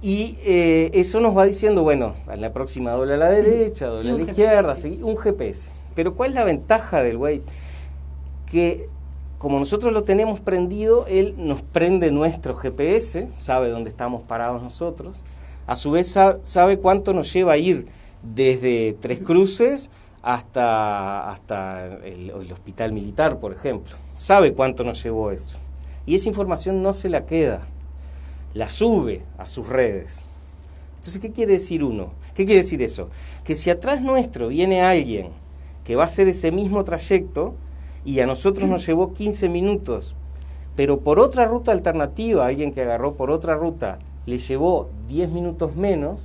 y 0.00 0.36
eh, 0.44 0.90
eso 0.94 1.20
nos 1.20 1.36
va 1.36 1.44
diciendo, 1.44 1.82
bueno, 1.82 2.14
a 2.26 2.36
la 2.36 2.52
próxima 2.52 2.92
doble 2.92 3.14
a 3.14 3.16
la 3.16 3.30
derecha, 3.30 3.86
doble 3.86 4.02
Sí, 4.02 4.08
a 4.08 4.12
la 4.12 4.22
izquierda, 4.30 4.74
un 5.02 5.16
GPS. 5.16 5.70
Pero 5.94 6.14
¿cuál 6.14 6.30
es 6.30 6.34
la 6.36 6.44
ventaja 6.44 7.02
del 7.02 7.16
Waze? 7.16 7.44
Que 8.50 8.86
como 9.38 9.58
nosotros 9.58 9.92
lo 9.92 10.04
tenemos 10.04 10.40
prendido, 10.40 11.06
él 11.06 11.34
nos 11.36 11.62
prende 11.62 12.10
nuestro 12.10 12.54
GPS, 12.56 13.28
sabe 13.36 13.68
dónde 13.68 13.90
estamos 13.90 14.22
parados 14.22 14.62
nosotros, 14.62 15.22
a 15.66 15.76
su 15.76 15.90
vez 15.92 16.08
sa- 16.10 16.38
sabe 16.42 16.78
cuánto 16.78 17.12
nos 17.12 17.32
lleva 17.32 17.52
a 17.52 17.56
ir 17.58 17.86
desde 18.22 18.96
Tres 19.00 19.20
Cruces 19.20 19.90
hasta, 20.22 21.30
hasta 21.30 21.86
el, 22.04 22.30
el 22.30 22.52
hospital 22.52 22.92
militar, 22.92 23.38
por 23.38 23.52
ejemplo. 23.52 23.94
Sabe 24.16 24.52
cuánto 24.54 24.82
nos 24.82 25.02
llevó 25.02 25.30
eso. 25.30 25.58
Y 26.06 26.14
esa 26.16 26.28
información 26.28 26.82
no 26.82 26.92
se 26.92 27.08
la 27.08 27.24
queda, 27.26 27.60
la 28.54 28.68
sube 28.68 29.22
a 29.36 29.46
sus 29.46 29.68
redes. 29.68 30.24
Entonces, 30.90 31.18
¿qué 31.18 31.30
quiere 31.30 31.54
decir 31.54 31.84
uno? 31.84 32.12
¿Qué 32.34 32.44
quiere 32.44 32.62
decir 32.62 32.82
eso? 32.82 33.10
Que 33.44 33.56
si 33.56 33.70
atrás 33.70 34.02
nuestro 34.02 34.48
viene 34.48 34.82
alguien 34.82 35.30
que 35.84 35.96
va 35.96 36.04
a 36.04 36.06
hacer 36.06 36.28
ese 36.28 36.50
mismo 36.50 36.84
trayecto 36.84 37.54
y 38.04 38.20
a 38.20 38.26
nosotros 38.26 38.68
nos 38.68 38.86
llevó 38.86 39.12
15 39.12 39.48
minutos 39.48 40.14
pero 40.78 41.00
por 41.00 41.18
otra 41.18 41.44
ruta 41.44 41.72
alternativa, 41.72 42.46
alguien 42.46 42.72
que 42.72 42.82
agarró 42.82 43.14
por 43.14 43.32
otra 43.32 43.56
ruta, 43.56 43.98
le 44.26 44.38
llevó 44.38 44.88
10 45.08 45.30
minutos 45.30 45.74
menos, 45.74 46.20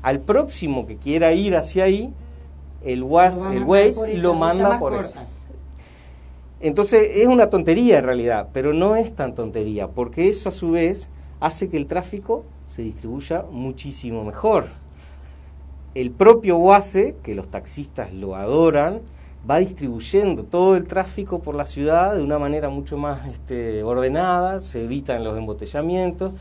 al 0.00 0.20
próximo 0.20 0.86
que 0.86 0.96
quiera 0.96 1.34
ir 1.34 1.54
hacia 1.54 1.84
ahí, 1.84 2.10
el, 2.82 3.02
was, 3.02 3.44
el 3.52 3.64
Waze 3.64 4.16
lo 4.16 4.32
manda 4.32 4.78
por 4.78 4.94
eso. 4.94 5.18
Entonces 6.58 7.06
es 7.16 7.26
una 7.26 7.50
tontería 7.50 7.98
en 7.98 8.06
realidad, 8.06 8.48
pero 8.54 8.72
no 8.72 8.96
es 8.96 9.14
tan 9.14 9.34
tontería, 9.34 9.88
porque 9.88 10.30
eso 10.30 10.48
a 10.48 10.52
su 10.52 10.70
vez 10.70 11.10
hace 11.40 11.68
que 11.68 11.76
el 11.76 11.86
tráfico 11.86 12.44
se 12.66 12.82
distribuya 12.82 13.44
muchísimo 13.50 14.24
mejor. 14.24 14.66
El 15.94 16.10
propio 16.10 16.58
WASE, 16.58 17.16
que 17.22 17.34
los 17.34 17.48
taxistas 17.48 18.12
lo 18.12 18.34
adoran, 18.34 19.00
va 19.48 19.58
distribuyendo 19.58 20.44
todo 20.44 20.76
el 20.76 20.86
tráfico 20.86 21.40
por 21.40 21.54
la 21.54 21.66
ciudad 21.66 22.16
de 22.16 22.22
una 22.22 22.38
manera 22.38 22.68
mucho 22.68 22.96
más 22.96 23.26
este, 23.26 23.82
ordenada, 23.82 24.60
se 24.60 24.84
evitan 24.84 25.24
los 25.24 25.38
embotellamientos. 25.38 26.34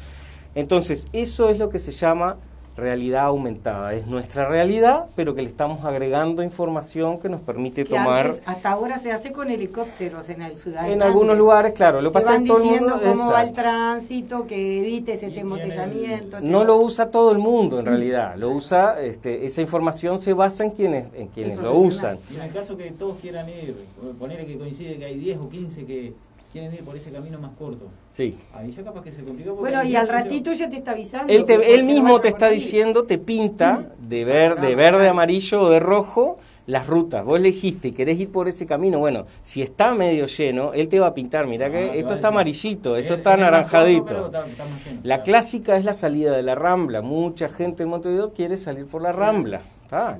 Entonces, 0.55 1.07
eso 1.13 1.49
es 1.49 1.59
lo 1.59 1.69
que 1.69 1.79
se 1.79 1.91
llama 1.91 2.37
realidad 2.75 3.25
aumentada. 3.25 3.93
Es 3.93 4.07
nuestra 4.07 4.47
realidad, 4.47 5.05
pero 5.15 5.33
que 5.33 5.41
le 5.41 5.47
estamos 5.47 5.85
agregando 5.85 6.43
información 6.43 7.19
que 7.19 7.29
nos 7.29 7.41
permite 7.41 7.83
Que 7.85 7.91
tomar... 7.91 8.27
antes- 8.27 8.41
hasta 8.45 8.69
ahora 8.71 8.99
se 8.99 9.11
hace 9.11 9.31
con 9.31 9.49
helicópteros 9.49 10.27
en 10.29 10.41
el 10.41 10.59
ciudad. 10.59 10.89
En 10.89 11.01
algunos 11.01 11.37
lugares, 11.37 11.73
claro, 11.73 12.01
lo 12.01 12.11
pasa 12.11 12.39
que 12.39 12.45
todo 12.47 12.57
el 12.57 12.63
mundo... 12.65 12.99
cómo 13.01 13.31
va 13.31 13.43
el 13.43 13.49
exacto. 13.49 13.61
tránsito, 13.61 14.47
que 14.47 15.03
tiene 15.05 15.21
el- 15.27 15.37
embotellamiento. 15.39 16.37
No 16.41 16.63
lo 16.63 16.77
usa 16.77 17.09
todo 17.11 17.31
el 17.31 17.37
mundo 17.37 17.79
en 17.79 17.85
realidad, 17.85 18.35
lo 18.37 18.49
usa, 18.49 19.01
este, 19.01 19.45
esa 19.45 19.61
información 19.61 20.19
se 20.19 20.33
basa 20.33 20.63
en 20.63 20.71
quienes, 20.71 21.05
en 21.15 21.27
quienes 21.27 21.57
lo 21.57 21.73
usan. 21.75 22.17
Y 22.31 22.35
en 22.35 22.41
el 22.41 22.51
caso 22.51 22.75
que 22.77 22.91
todos 22.91 23.17
quieran 23.21 23.47
ir, 23.49 23.75
ponerle 24.19 24.45
que 24.45 24.57
coincide 24.57 24.97
que 24.97 25.05
hay 25.05 25.17
10 25.17 25.37
o 25.39 25.49
15 25.49 25.85
que 25.85 26.13
quieren 26.55 26.73
ir 26.73 26.83
por 26.85 26.95
ese 26.95 27.11
camino 27.11 27.37
más 27.37 27.51
corto. 27.59 27.87
Sí. 28.11 28.37
Ahí 28.53 28.71
ya 28.71 28.81
capaz 28.83 29.03
que 29.03 29.11
se 29.11 29.23
complica. 29.23 29.49
porque 29.49 29.61
Bueno, 29.61 29.83
y 29.83 29.95
al 29.97 30.05
10 30.05 30.05
que 30.05 30.11
ratito 30.23 30.53
ya 30.53 30.69
te 30.69 30.77
está 30.77 30.91
avisando. 30.91 31.33
Él, 31.33 31.43
te- 31.43 31.83
mismo 31.83 32.21
te 32.21 32.29
está 32.29 32.49
diciendo, 32.49 33.03
te 33.03 33.17
pinta 33.17 33.89
de, 33.99 34.23
ver, 34.23 34.61
de 34.61 34.73
verde, 34.75 35.09
amarillo 35.09 35.63
o 35.63 35.69
de 35.69 35.81
rojo 35.81 36.37
las 36.67 36.87
rutas. 36.87 37.25
Vos 37.25 37.37
elegiste 37.39 37.89
y 37.89 37.91
querés 37.91 38.17
ir 38.19 38.31
por 38.31 38.47
ese 38.47 38.65
camino. 38.65 38.99
Bueno, 38.99 39.25
si 39.41 39.61
está 39.61 39.93
medio 39.93 40.27
lleno, 40.27 40.71
él 40.73 40.87
te 40.87 40.97
va 40.99 41.07
a 41.07 41.13
pintar. 41.13 41.45
Mirá 41.45 41.65
Ah, 41.67 41.71
que 41.71 41.99
esto 41.99 42.13
está 42.13 42.29
amarillito, 42.29 42.95
esto 42.95 43.13
Es- 43.15 43.17
está 43.19 43.33
anaranjadito. 43.33 44.27
está- 44.27 44.45
está 44.47 44.63
más 44.63 44.85
lleno, 44.85 44.99
La 45.03 45.15
claro. 45.17 45.23
clásica 45.23 45.75
es 45.77 45.83
la 45.83 45.93
salida 45.93 46.31
de 46.35 46.41
la 46.43 46.55
Rambla. 46.55 47.01
Mucha 47.01 47.49
gente 47.49 47.83
en 47.83 47.89
Montevideo 47.89 48.31
quiere 48.33 48.55
salir 48.55 48.85
por 48.87 49.01
la 49.01 49.11
Rambla. 49.11 49.61
¿tá? 49.89 50.17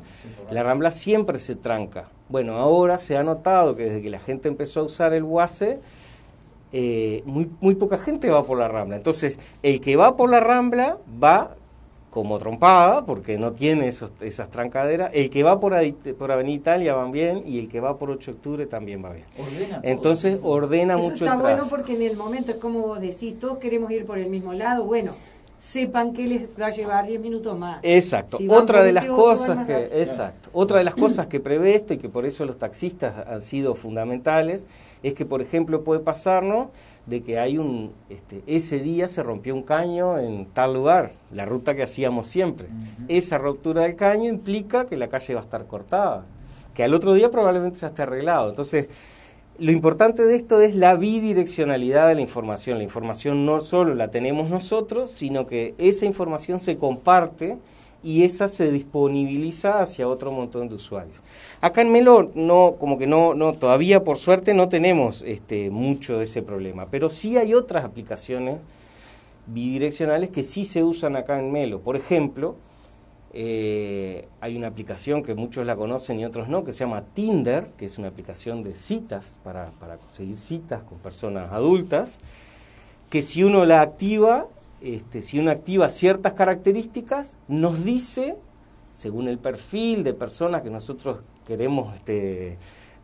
La 0.52 0.62
Rambla 0.62 0.92
siempre 0.92 1.40
se 1.40 1.56
tranca. 1.56 2.06
Bueno, 2.30 2.54
ahora 2.58 3.00
se 3.00 3.18
ha 3.18 3.24
notado 3.24 3.76
que 3.76 3.86
desde 3.86 4.02
que 4.04 4.12
la 4.12 4.20
gente 4.20 4.48
empezó 4.48 4.82
a 4.82 4.84
usar 4.84 5.12
el 5.14 5.24
WASE, 5.24 5.80
eh, 6.78 7.24
muy, 7.26 7.50
muy 7.62 7.74
poca 7.76 7.98
gente 7.98 8.30
va 8.30 8.44
por 8.44 8.58
la 8.58 8.68
Rambla. 8.68 8.98
Entonces, 8.98 9.40
el 9.64 9.80
que 9.80 9.96
va 9.96 10.18
por 10.18 10.30
la 10.30 10.42
Rambla 10.42 10.98
va 11.24 11.56
como 12.10 12.38
trompada, 12.38 13.06
porque 13.06 13.38
no 13.38 13.54
tiene 13.54 13.88
esos, 13.88 14.12
esas 14.22 14.50
trancaderas. 14.50 15.10
El 15.14 15.30
que 15.30 15.44
va 15.44 15.60
por, 15.60 15.74
ahí- 15.74 15.92
por 15.94 16.32
Avenida 16.32 16.56
Italia 16.56 16.94
va 16.96 17.10
bien 17.12 17.44
y 17.46 17.60
el 17.60 17.68
que 17.70 17.80
va 17.80 17.98
por 17.98 18.10
8 18.12 18.32
de 18.32 18.36
octubre 18.38 18.66
también 18.66 19.04
va 19.04 19.12
bien. 19.14 19.26
Ordena 19.38 19.82
todo. 19.82 19.90
Entonces, 19.92 20.40
ordena 20.44 20.94
Eso 21.00 21.04
mucho 21.04 21.26
está 21.26 21.36
el 21.36 21.42
bueno 21.42 21.66
porque 21.70 21.94
en 21.96 22.02
el 22.02 22.16
momento 22.18 22.52
es 22.52 22.58
como 22.58 22.80
vos 22.82 23.00
decís, 23.02 23.40
todos 23.40 23.58
queremos 23.58 23.90
ir 23.92 24.06
por 24.06 24.18
el 24.18 24.30
mismo 24.30 24.54
lado. 24.54 24.84
Bueno, 24.86 25.12
sepan 25.60 26.14
que 26.14 26.28
les 26.28 26.60
va 26.60 26.68
a 26.68 26.70
llevar 26.70 27.08
10 27.08 27.20
minutos 27.20 27.58
más. 27.58 27.80
Exacto. 27.84 28.38
Si 28.38 28.48
Otra 28.50 28.84
de 28.84 28.94
las 28.94 29.06
28, 29.06 29.24
van 29.24 29.36
cosas 29.36 29.68
que 29.68 29.74
rápido. 29.74 30.00
exacto. 30.02 30.50
Otra 30.54 30.78
de 30.78 30.84
las 30.84 30.96
cosas 30.96 31.28
que 31.28 31.40
prevé 31.40 31.76
esto 31.76 31.94
y 31.94 31.98
que 31.98 32.10
por 32.10 32.26
eso 32.26 32.46
los 32.46 32.58
taxistas 32.60 33.28
han 33.28 33.42
sido 33.42 33.76
fundamentales 33.76 34.68
es 35.04 35.14
que 35.14 35.26
por 35.26 35.42
ejemplo 35.42 35.84
puede 35.84 36.02
pasarnos 36.02 36.68
de 37.06 37.22
que 37.22 37.40
hay 37.40 37.58
un 37.58 37.94
este, 38.10 38.42
ese 38.48 38.80
día 38.80 39.08
se 39.08 39.22
rompió 39.24 39.54
un 39.54 39.64
caño 39.64 40.18
en 40.20 40.46
tal 40.48 40.74
lugar, 40.74 41.12
la 41.32 41.46
ruta 41.46 41.76
que 41.76 41.84
hacíamos 41.84 42.28
siempre. 42.28 42.68
Esa 43.08 43.38
ruptura 43.38 43.84
del 43.84 43.96
caño 43.96 44.30
implica 44.30 44.86
que 44.86 44.98
la 44.98 45.08
calle 45.08 45.34
va 45.36 45.42
a 45.42 45.44
estar 45.44 45.68
cortada, 45.68 46.26
que 46.74 46.84
al 46.84 46.94
otro 46.94 47.14
día 47.14 47.30
probablemente 47.32 47.80
ya 47.80 47.88
esté 47.88 48.04
arreglado. 48.04 48.50
Entonces, 48.50 48.90
lo 49.58 49.72
importante 49.72 50.26
de 50.26 50.36
esto 50.36 50.62
es 50.62 50.76
la 50.76 50.96
bidireccionalidad 50.96 52.10
de 52.10 52.16
la 52.16 52.22
información. 52.22 52.78
La 52.78 52.84
información 52.84 53.46
no 53.46 53.60
solo 53.60 53.96
la 53.96 54.12
tenemos 54.12 54.50
nosotros, 54.50 55.10
sino 55.10 55.48
que 55.48 55.76
esa 55.78 56.06
información 56.06 56.60
se 56.60 56.78
comparte 56.78 57.58
y 58.04 58.24
esa 58.24 58.48
se 58.48 58.72
disponibiliza 58.72 59.82
hacia 59.82 60.08
otro 60.08 60.32
montón 60.32 60.70
de 60.70 60.76
usuarios. 60.76 61.24
Acá 61.62 61.82
en 61.82 61.92
Melo 61.92 62.32
no, 62.36 62.76
como 62.78 62.98
que 62.98 63.08
no, 63.08 63.34
no, 63.34 63.54
todavía 63.54 64.04
por 64.04 64.18
suerte 64.18 64.54
no 64.54 64.70
tenemos 64.70 65.24
este 65.24 65.72
mucho 65.72 66.18
de 66.18 66.26
ese 66.26 66.42
problema, 66.42 66.88
pero 66.92 67.10
sí 67.10 67.38
hay 67.38 67.54
otras 67.54 67.86
aplicaciones 67.86 68.60
bidireccionales 69.48 70.30
que 70.30 70.44
sí 70.44 70.66
se 70.66 70.84
usan 70.84 71.16
acá 71.16 71.40
en 71.40 71.52
Melo. 71.52 71.80
Por 71.80 71.96
ejemplo, 71.96 72.56
eh, 73.38 74.30
hay 74.40 74.56
una 74.56 74.68
aplicación 74.68 75.22
que 75.22 75.36
muchos 75.36 75.66
la 75.66 75.76
conocen 75.76 76.18
y 76.22 76.24
otros 76.24 76.48
no, 76.48 76.64
que 76.64 76.72
se 76.72 76.86
llama 76.86 77.04
Tinder, 77.14 77.68
que 77.76 77.84
es 77.84 77.98
una 77.98 78.08
aplicación 78.08 78.64
de 78.64 78.76
citas 78.76 79.40
para, 79.44 79.72
para 79.72 79.98
conseguir 79.98 80.38
citas 80.38 80.84
con 80.84 81.00
personas 81.00 81.52
adultas, 81.52 82.20
que 83.10 83.22
si 83.22 83.44
uno 83.44 83.66
la 83.66 83.82
activa, 83.82 84.48
este, 84.82 85.22
si 85.22 85.38
uno 85.38 85.52
activa 85.52 85.90
ciertas 85.90 86.32
características, 86.32 87.38
nos 87.50 87.84
dice, 87.84 88.38
según 88.90 89.28
el 89.28 89.38
perfil 89.38 90.06
de 90.06 90.14
personas 90.14 90.62
que 90.62 90.70
nosotros 90.70 91.18
queremos 91.46 91.94
este, 91.94 92.58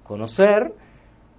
conocer, 0.04 0.74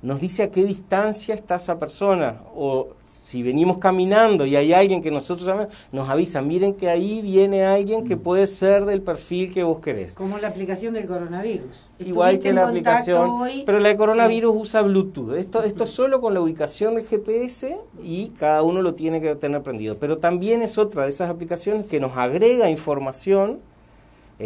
nos 0.02 0.20
dice 0.20 0.42
a 0.42 0.50
qué 0.50 0.64
distancia 0.64 1.34
está 1.34 1.56
esa 1.56 1.78
persona. 1.78 2.40
O 2.54 2.88
si 3.06 3.42
venimos 3.42 3.78
caminando 3.78 4.44
y 4.44 4.56
hay 4.56 4.72
alguien 4.72 5.00
que 5.00 5.10
nosotros 5.10 5.68
nos 5.92 6.08
avisa, 6.08 6.42
miren 6.42 6.74
que 6.74 6.90
ahí 6.90 7.22
viene 7.22 7.64
alguien 7.64 8.04
que 8.04 8.16
puede 8.16 8.46
ser 8.48 8.84
del 8.84 9.00
perfil 9.00 9.52
que 9.52 9.62
vos 9.62 9.80
querés. 9.80 10.14
Como 10.14 10.38
la 10.38 10.48
aplicación 10.48 10.94
del 10.94 11.06
coronavirus. 11.06 11.70
Igual 12.00 12.40
que 12.40 12.52
la 12.52 12.66
aplicación, 12.66 13.30
hoy, 13.30 13.62
pero 13.64 13.78
la 13.78 13.90
de 13.90 13.96
coronavirus 13.96 14.54
usa 14.56 14.82
Bluetooth. 14.82 15.34
Esto, 15.34 15.62
esto 15.62 15.84
es 15.84 15.90
solo 15.90 16.20
con 16.20 16.34
la 16.34 16.40
ubicación 16.40 16.96
del 16.96 17.06
GPS 17.06 17.78
y 18.02 18.30
cada 18.30 18.62
uno 18.62 18.82
lo 18.82 18.94
tiene 18.94 19.20
que 19.20 19.36
tener 19.36 19.62
prendido. 19.62 19.98
Pero 19.98 20.18
también 20.18 20.62
es 20.62 20.78
otra 20.78 21.04
de 21.04 21.10
esas 21.10 21.30
aplicaciones 21.30 21.86
que 21.86 22.00
nos 22.00 22.16
agrega 22.16 22.68
información, 22.68 23.60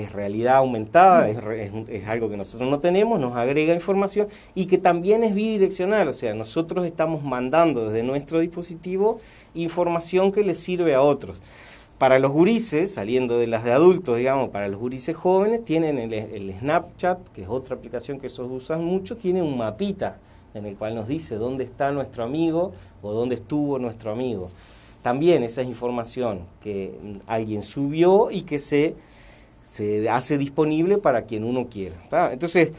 es 0.02 0.12
realidad 0.12 0.56
aumentada, 0.56 1.28
es, 1.28 1.42
re- 1.42 1.64
es, 1.66 1.72
es 1.88 2.08
algo 2.08 2.28
que 2.30 2.36
nosotros 2.36 2.70
no 2.70 2.78
tenemos, 2.80 3.18
nos 3.20 3.36
agrega 3.36 3.74
información 3.74 4.28
y 4.54 4.66
que 4.66 4.78
también 4.78 5.24
es 5.24 5.34
bidireccional, 5.34 6.08
o 6.08 6.12
sea, 6.12 6.34
nosotros 6.34 6.84
estamos 6.86 7.22
mandando 7.24 7.88
desde 7.88 8.02
nuestro 8.02 8.40
dispositivo 8.40 9.20
información 9.54 10.32
que 10.32 10.42
le 10.44 10.54
sirve 10.54 10.94
a 10.94 11.02
otros. 11.02 11.42
Para 11.98 12.18
los 12.18 12.30
gurises, 12.30 12.92
saliendo 12.92 13.38
de 13.38 13.46
las 13.46 13.64
de 13.64 13.72
adultos, 13.72 14.18
digamos, 14.18 14.50
para 14.50 14.68
los 14.68 14.78
gurises 14.78 15.16
jóvenes, 15.16 15.64
tienen 15.64 15.98
el, 15.98 16.12
el 16.12 16.52
Snapchat, 16.52 17.18
que 17.32 17.42
es 17.42 17.48
otra 17.48 17.74
aplicación 17.74 18.20
que 18.20 18.26
esos 18.26 18.50
usan 18.50 18.84
mucho, 18.84 19.16
tiene 19.16 19.40
un 19.40 19.56
mapita 19.56 20.18
en 20.52 20.66
el 20.66 20.76
cual 20.76 20.94
nos 20.94 21.08
dice 21.08 21.36
dónde 21.36 21.64
está 21.64 21.92
nuestro 21.92 22.22
amigo 22.24 22.72
o 23.02 23.12
dónde 23.12 23.36
estuvo 23.36 23.78
nuestro 23.78 24.10
amigo. 24.12 24.48
También 25.02 25.42
esa 25.42 25.62
es 25.62 25.68
información 25.68 26.40
que 26.62 26.98
mm, 27.02 27.16
alguien 27.26 27.62
subió 27.62 28.30
y 28.30 28.42
que 28.42 28.58
se, 28.58 28.94
se 29.76 30.08
hace 30.08 30.38
disponible 30.38 30.96
para 30.98 31.22
quien 31.22 31.44
uno 31.44 31.68
quiera. 31.68 31.96
Entonces, 32.32 32.72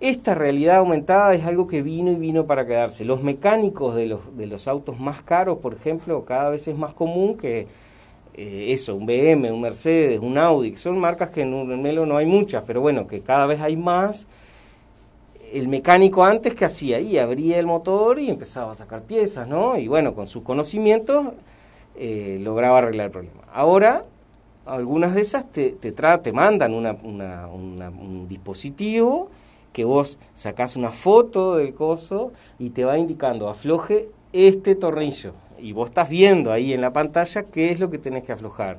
esta 0.00 0.34
realidad 0.34 0.78
aumentada 0.78 1.32
es 1.32 1.44
algo 1.44 1.68
que 1.68 1.82
vino 1.82 2.10
y 2.10 2.16
vino 2.16 2.44
para 2.44 2.66
quedarse. 2.66 3.04
Los 3.04 3.22
mecánicos 3.22 3.94
de 3.94 4.06
los, 4.06 4.36
de 4.36 4.46
los 4.48 4.66
autos 4.66 4.98
más 4.98 5.22
caros, 5.22 5.58
por 5.58 5.74
ejemplo, 5.74 6.24
cada 6.24 6.50
vez 6.50 6.66
es 6.66 6.76
más 6.76 6.92
común 6.92 7.36
que 7.36 7.68
eh, 8.34 8.72
eso, 8.72 8.96
un 8.96 9.06
BM, 9.06 9.52
un 9.52 9.60
Mercedes, 9.60 10.18
un 10.18 10.38
Audi, 10.38 10.76
son 10.76 10.98
marcas 10.98 11.30
que 11.30 11.42
en, 11.42 11.54
en 11.54 11.80
Melo 11.80 12.04
no 12.04 12.16
hay 12.16 12.26
muchas, 12.26 12.64
pero 12.66 12.80
bueno, 12.80 13.06
que 13.06 13.20
cada 13.20 13.46
vez 13.46 13.60
hay 13.60 13.76
más. 13.76 14.26
El 15.52 15.68
mecánico 15.68 16.24
antes 16.24 16.54
que 16.54 16.64
hacía 16.64 16.96
ahí, 16.96 17.16
abría 17.16 17.60
el 17.60 17.66
motor 17.66 18.18
y 18.18 18.28
empezaba 18.28 18.72
a 18.72 18.74
sacar 18.74 19.02
piezas, 19.02 19.46
¿no? 19.46 19.78
Y 19.78 19.86
bueno, 19.86 20.14
con 20.14 20.26
sus 20.26 20.42
conocimientos 20.42 21.26
eh, 21.94 22.38
lograba 22.40 22.78
arreglar 22.78 23.06
el 23.06 23.12
problema. 23.12 23.42
Ahora, 23.52 24.04
algunas 24.66 25.14
de 25.14 25.20
esas 25.20 25.50
te, 25.50 25.70
te, 25.70 25.92
tra 25.92 26.22
te 26.22 26.32
mandan 26.32 26.74
una, 26.74 26.92
una, 27.02 27.48
un 27.48 28.26
dispositivo 28.28 29.28
que 29.72 29.84
vos 29.84 30.18
sacás 30.34 30.76
una 30.76 30.90
foto 30.90 31.56
del 31.56 31.74
coso 31.74 32.32
y 32.58 32.70
te 32.70 32.84
va 32.84 32.98
indicando, 32.98 33.48
afloje 33.48 34.08
este 34.32 34.74
tornillo. 34.74 35.32
Y 35.58 35.72
vos 35.72 35.90
estás 35.90 36.08
viendo 36.08 36.52
ahí 36.52 36.72
en 36.72 36.80
la 36.80 36.92
pantalla 36.92 37.44
qué 37.44 37.70
es 37.70 37.80
lo 37.80 37.88
que 37.88 37.98
tenés 37.98 38.24
que 38.24 38.32
aflojar. 38.32 38.78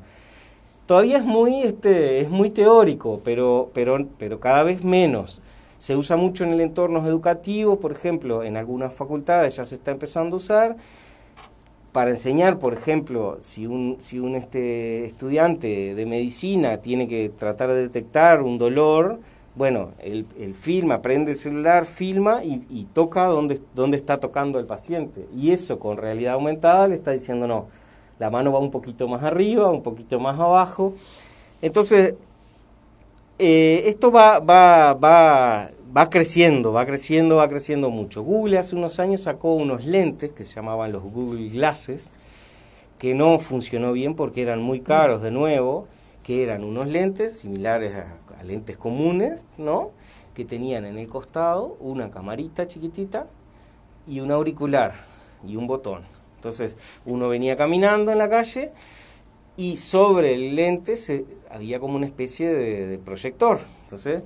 Todavía 0.86 1.18
es 1.18 1.24
muy, 1.24 1.62
este, 1.62 2.20
es 2.20 2.30
muy 2.30 2.50
teórico, 2.50 3.22
pero, 3.24 3.72
pero, 3.74 4.06
pero 4.18 4.40
cada 4.40 4.64
vez 4.64 4.84
menos. 4.84 5.42
Se 5.78 5.98
usa 5.98 6.16
mucho 6.16 6.46
en 6.46 6.54
el 6.54 6.62
entorno 6.62 7.06
educativo, 7.06 7.78
por 7.78 7.92
ejemplo, 7.92 8.44
en 8.44 8.56
algunas 8.56 8.94
facultades 8.94 9.58
ya 9.58 9.66
se 9.66 9.76
está 9.76 9.92
empezando 9.92 10.36
a 10.36 10.38
usar 10.38 10.78
para 11.94 12.10
enseñar, 12.10 12.60
por 12.60 12.74
ejemplo, 12.74 13.38
si 13.40 13.68
un, 13.68 13.98
si 14.00 14.20
un 14.20 14.36
este, 14.36 15.06
estudiante 15.06 15.96
de 15.96 16.06
medicina 16.06 16.78
tiene 16.78 17.08
que 17.08 17.30
tratar 17.30 17.70
de 17.70 17.84
detectar 17.84 18.42
un 18.42 18.58
dolor, 18.58 19.20
Bueno, 19.56 19.92
él, 20.02 20.26
filma, 20.56 21.04
prende 21.04 21.34
el 21.34 21.38
celular, 21.38 21.86
filma 21.86 22.44
y, 22.44 22.88
toca 22.94 23.26
donde, 23.28 23.62
donde 23.76 23.98
está 23.98 24.20
tocando 24.20 24.58
el 24.60 24.66
paciente. 24.66 25.28
Y 25.36 25.52
eso 25.52 25.78
con 25.78 25.98
realidad 25.98 26.34
aumentada 26.34 26.88
le 26.88 26.96
está 26.96 27.12
diciendo, 27.12 27.48
no, 27.48 27.68
la 28.20 28.32
mano 28.32 28.52
va 28.52 28.60
un 28.60 28.72
poquito 28.72 29.08
más 29.08 29.24
arriba, 29.24 29.70
un 29.72 29.84
poquito 29.84 30.20
más 30.20 30.40
abajo. 30.40 30.96
Entonces, 31.62 32.16
eh, 33.40 33.84
esto 33.86 34.12
va, 34.12 34.40
va, 34.40 34.94
va, 34.94 35.70
va 35.96 36.10
creciendo, 36.10 36.74
va 36.74 36.86
creciendo, 36.86 37.38
va 37.38 37.48
creciendo 37.48 37.90
mucho. 37.90 38.24
Google 38.24 38.58
hace 38.58 38.76
unos 38.76 39.00
años 39.00 39.22
sacó 39.22 39.54
unos 39.54 39.86
lentes 39.86 40.32
que 40.32 40.46
se 40.46 40.56
llamaban 40.56 40.92
los 40.92 41.04
Google 41.04 41.50
Glasses, 41.50 42.12
que 42.98 43.14
no 43.14 43.38
funcionó 43.40 43.92
bien 43.94 44.16
porque 44.16 44.42
eran 44.42 44.62
muy 44.62 44.82
caros 44.82 45.22
de 45.22 45.32
nuevo, 45.32 45.88
que 46.24 46.42
eran 46.42 46.64
unos 46.64 46.88
lentes 46.88 47.40
similares 47.40 47.94
a, 47.96 48.44
lentes 48.44 48.76
comunes, 48.76 49.48
¿no? 49.58 49.92
Que 50.34 50.44
tenían 50.44 50.86
en 50.86 50.98
el 50.98 51.08
costado 51.08 51.78
una 51.80 52.12
camarita 52.12 52.68
chiquitita 52.68 53.28
y 54.08 54.20
un 54.20 54.32
auricular 54.32 54.94
y 55.48 55.56
un 55.56 55.68
botón. 55.68 56.04
Entonces 56.36 56.78
uno 57.06 57.30
venía 57.30 57.56
caminando 57.56 58.12
en 58.12 58.18
la 58.18 58.30
calle 58.30 58.72
y 59.56 59.78
sobre 59.78 60.34
el 60.34 60.56
lente 60.56 60.98
se, 60.98 61.26
había 61.50 61.80
como 61.80 61.96
una 61.96 62.06
especie 62.06 62.54
de, 62.54 62.98
proyector. 62.98 63.60
Entonces 63.84 64.24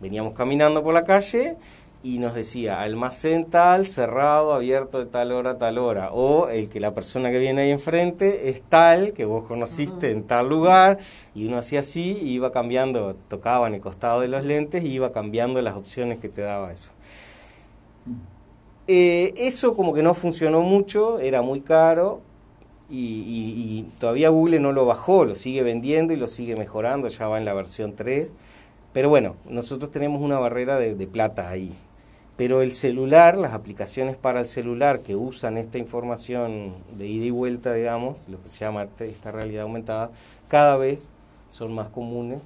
veníamos 0.00 0.34
caminando 0.34 0.82
por 0.82 0.94
la 0.94 1.04
calle 1.04 1.56
y 2.02 2.18
nos 2.18 2.34
decía 2.34 2.80
almacén 2.80 3.44
tal, 3.44 3.86
cerrado, 3.86 4.54
abierto 4.54 4.98
de 4.98 5.06
tal 5.06 5.32
hora 5.32 5.50
a 5.50 5.58
tal 5.58 5.76
hora. 5.78 6.12
O 6.12 6.48
el 6.48 6.68
que 6.70 6.80
la 6.80 6.94
persona 6.94 7.30
que 7.30 7.38
viene 7.38 7.62
ahí 7.62 7.70
enfrente 7.70 8.48
es 8.48 8.62
tal, 8.62 9.12
que 9.12 9.26
vos 9.26 9.46
conociste 9.46 10.10
en 10.10 10.24
tal 10.24 10.48
lugar, 10.48 10.98
y 11.34 11.46
uno 11.46 11.58
hacía 11.58 11.80
así 11.80 12.18
y 12.22 12.30
iba 12.30 12.52
cambiando, 12.52 13.16
tocaba 13.28 13.68
en 13.68 13.74
el 13.74 13.80
costado 13.80 14.22
de 14.22 14.28
los 14.28 14.44
lentes 14.44 14.82
y 14.82 14.88
iba 14.88 15.12
cambiando 15.12 15.60
las 15.60 15.76
opciones 15.76 16.18
que 16.18 16.30
te 16.30 16.40
daba 16.40 16.72
eso. 16.72 16.92
Eh, 18.86 19.34
eso 19.36 19.74
como 19.76 19.92
que 19.92 20.02
no 20.02 20.14
funcionó 20.14 20.62
mucho, 20.62 21.20
era 21.20 21.42
muy 21.42 21.60
caro, 21.60 22.22
y, 22.92 23.86
todavía 23.98 24.30
Google 24.30 24.58
no 24.58 24.72
lo 24.72 24.84
bajó, 24.84 25.24
lo 25.24 25.34
sigue 25.34 25.62
vendiendo 25.62 26.12
y 26.12 26.16
lo 26.16 26.26
sigue 26.26 26.56
mejorando, 26.56 27.08
ya 27.08 27.28
va 27.28 27.38
en 27.38 27.44
la 27.44 27.54
versión 27.54 27.94
3. 27.94 28.34
Pero 28.92 29.08
bueno, 29.08 29.36
nosotros 29.48 29.90
tenemos 29.90 30.20
una 30.20 30.38
barrera 30.38 30.78
de, 30.78 31.06
plata 31.06 31.48
ahí. 31.48 31.72
Pero 32.36 32.62
el 32.62 32.72
celular, 32.72 33.36
las 33.36 33.52
aplicaciones 33.52 34.16
para 34.16 34.40
el 34.40 34.46
celular 34.46 35.00
que 35.00 35.14
usan 35.14 35.58
esta 35.58 35.78
información 35.78 36.74
de 36.96 37.06
ida 37.06 37.26
y 37.26 37.30
vuelta, 37.30 37.72
digamos, 37.74 38.28
lo 38.28 38.42
que 38.42 38.48
se 38.48 38.60
llama 38.60 38.88
esta 38.98 39.30
realidad 39.30 39.62
aumentada, 39.62 40.10
cada 40.48 40.76
vez 40.76 41.10
son 41.50 41.74
más 41.74 41.88
comunes. 41.90 42.40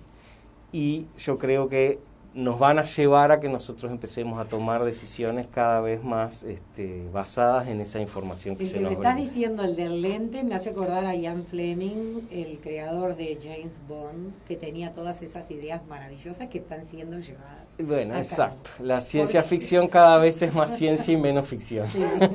Y 0.73 1.07
yo 1.17 1.39
creo 1.39 1.69
que 1.69 1.99
nos 2.35 2.59
van 2.59 2.81
a 2.81 2.85
llevar 2.85 3.31
a 3.31 3.39
que 3.39 3.49
nosotros 3.49 3.93
empecemos 3.93 4.41
a 4.41 4.45
tomar 4.47 4.83
decisiones 4.83 5.47
cada 5.47 5.81
vez 5.81 6.03
más 6.03 6.43
este, 6.43 7.09
basadas 7.13 7.69
en 7.69 7.81
esa 7.81 8.01
información 8.01 8.57
que 8.57 8.65
el 8.65 8.69
se 8.69 8.75
que 8.77 8.81
nos 8.81 8.91
me 8.91 8.97
estás 8.97 9.17
diciendo 9.17 9.63
el 9.63 9.77
del 9.77 10.03
lente 10.03 10.43
me 10.43 10.57
hace 10.57 10.71
acordar 10.71 11.05
a 11.05 11.15
Ian 11.15 11.45
Fleming, 11.45 12.27
el 12.33 12.59
creador 12.61 13.15
de 13.15 13.39
James 13.41 13.73
Bond, 13.89 14.33
que 14.49 14.57
tenía 14.57 14.91
todas 14.93 15.23
esas 15.23 15.49
ideas 15.53 15.87
maravillosas 15.87 16.49
que 16.49 16.59
están 16.59 16.85
siendo 16.85 17.21
llevadas. 17.21 17.69
Bueno, 17.79 18.17
exacto. 18.17 18.71
La 18.81 19.01
ciencia 19.01 19.45
ficción 19.45 19.87
cada 19.87 20.19
vez 20.19 20.43
es 20.43 20.53
más 20.55 20.77
ciencia 20.77 21.15
y 21.15 21.17
menos 21.17 21.47
ficción. 21.47 21.87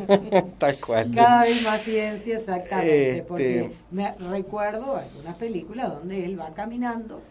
Tal 0.58 0.80
cual. 0.80 1.12
Cada 1.14 1.42
vez 1.42 1.64
más 1.66 1.82
ciencia, 1.82 2.38
exactamente. 2.38 3.12
Este 3.18 3.24
porque 3.24 3.72
me 3.92 4.14
recuerdo 4.14 4.96
algunas 4.96 5.36
películas 5.36 5.90
donde 5.90 6.24
él 6.24 6.40
va 6.40 6.54
caminando 6.54 7.22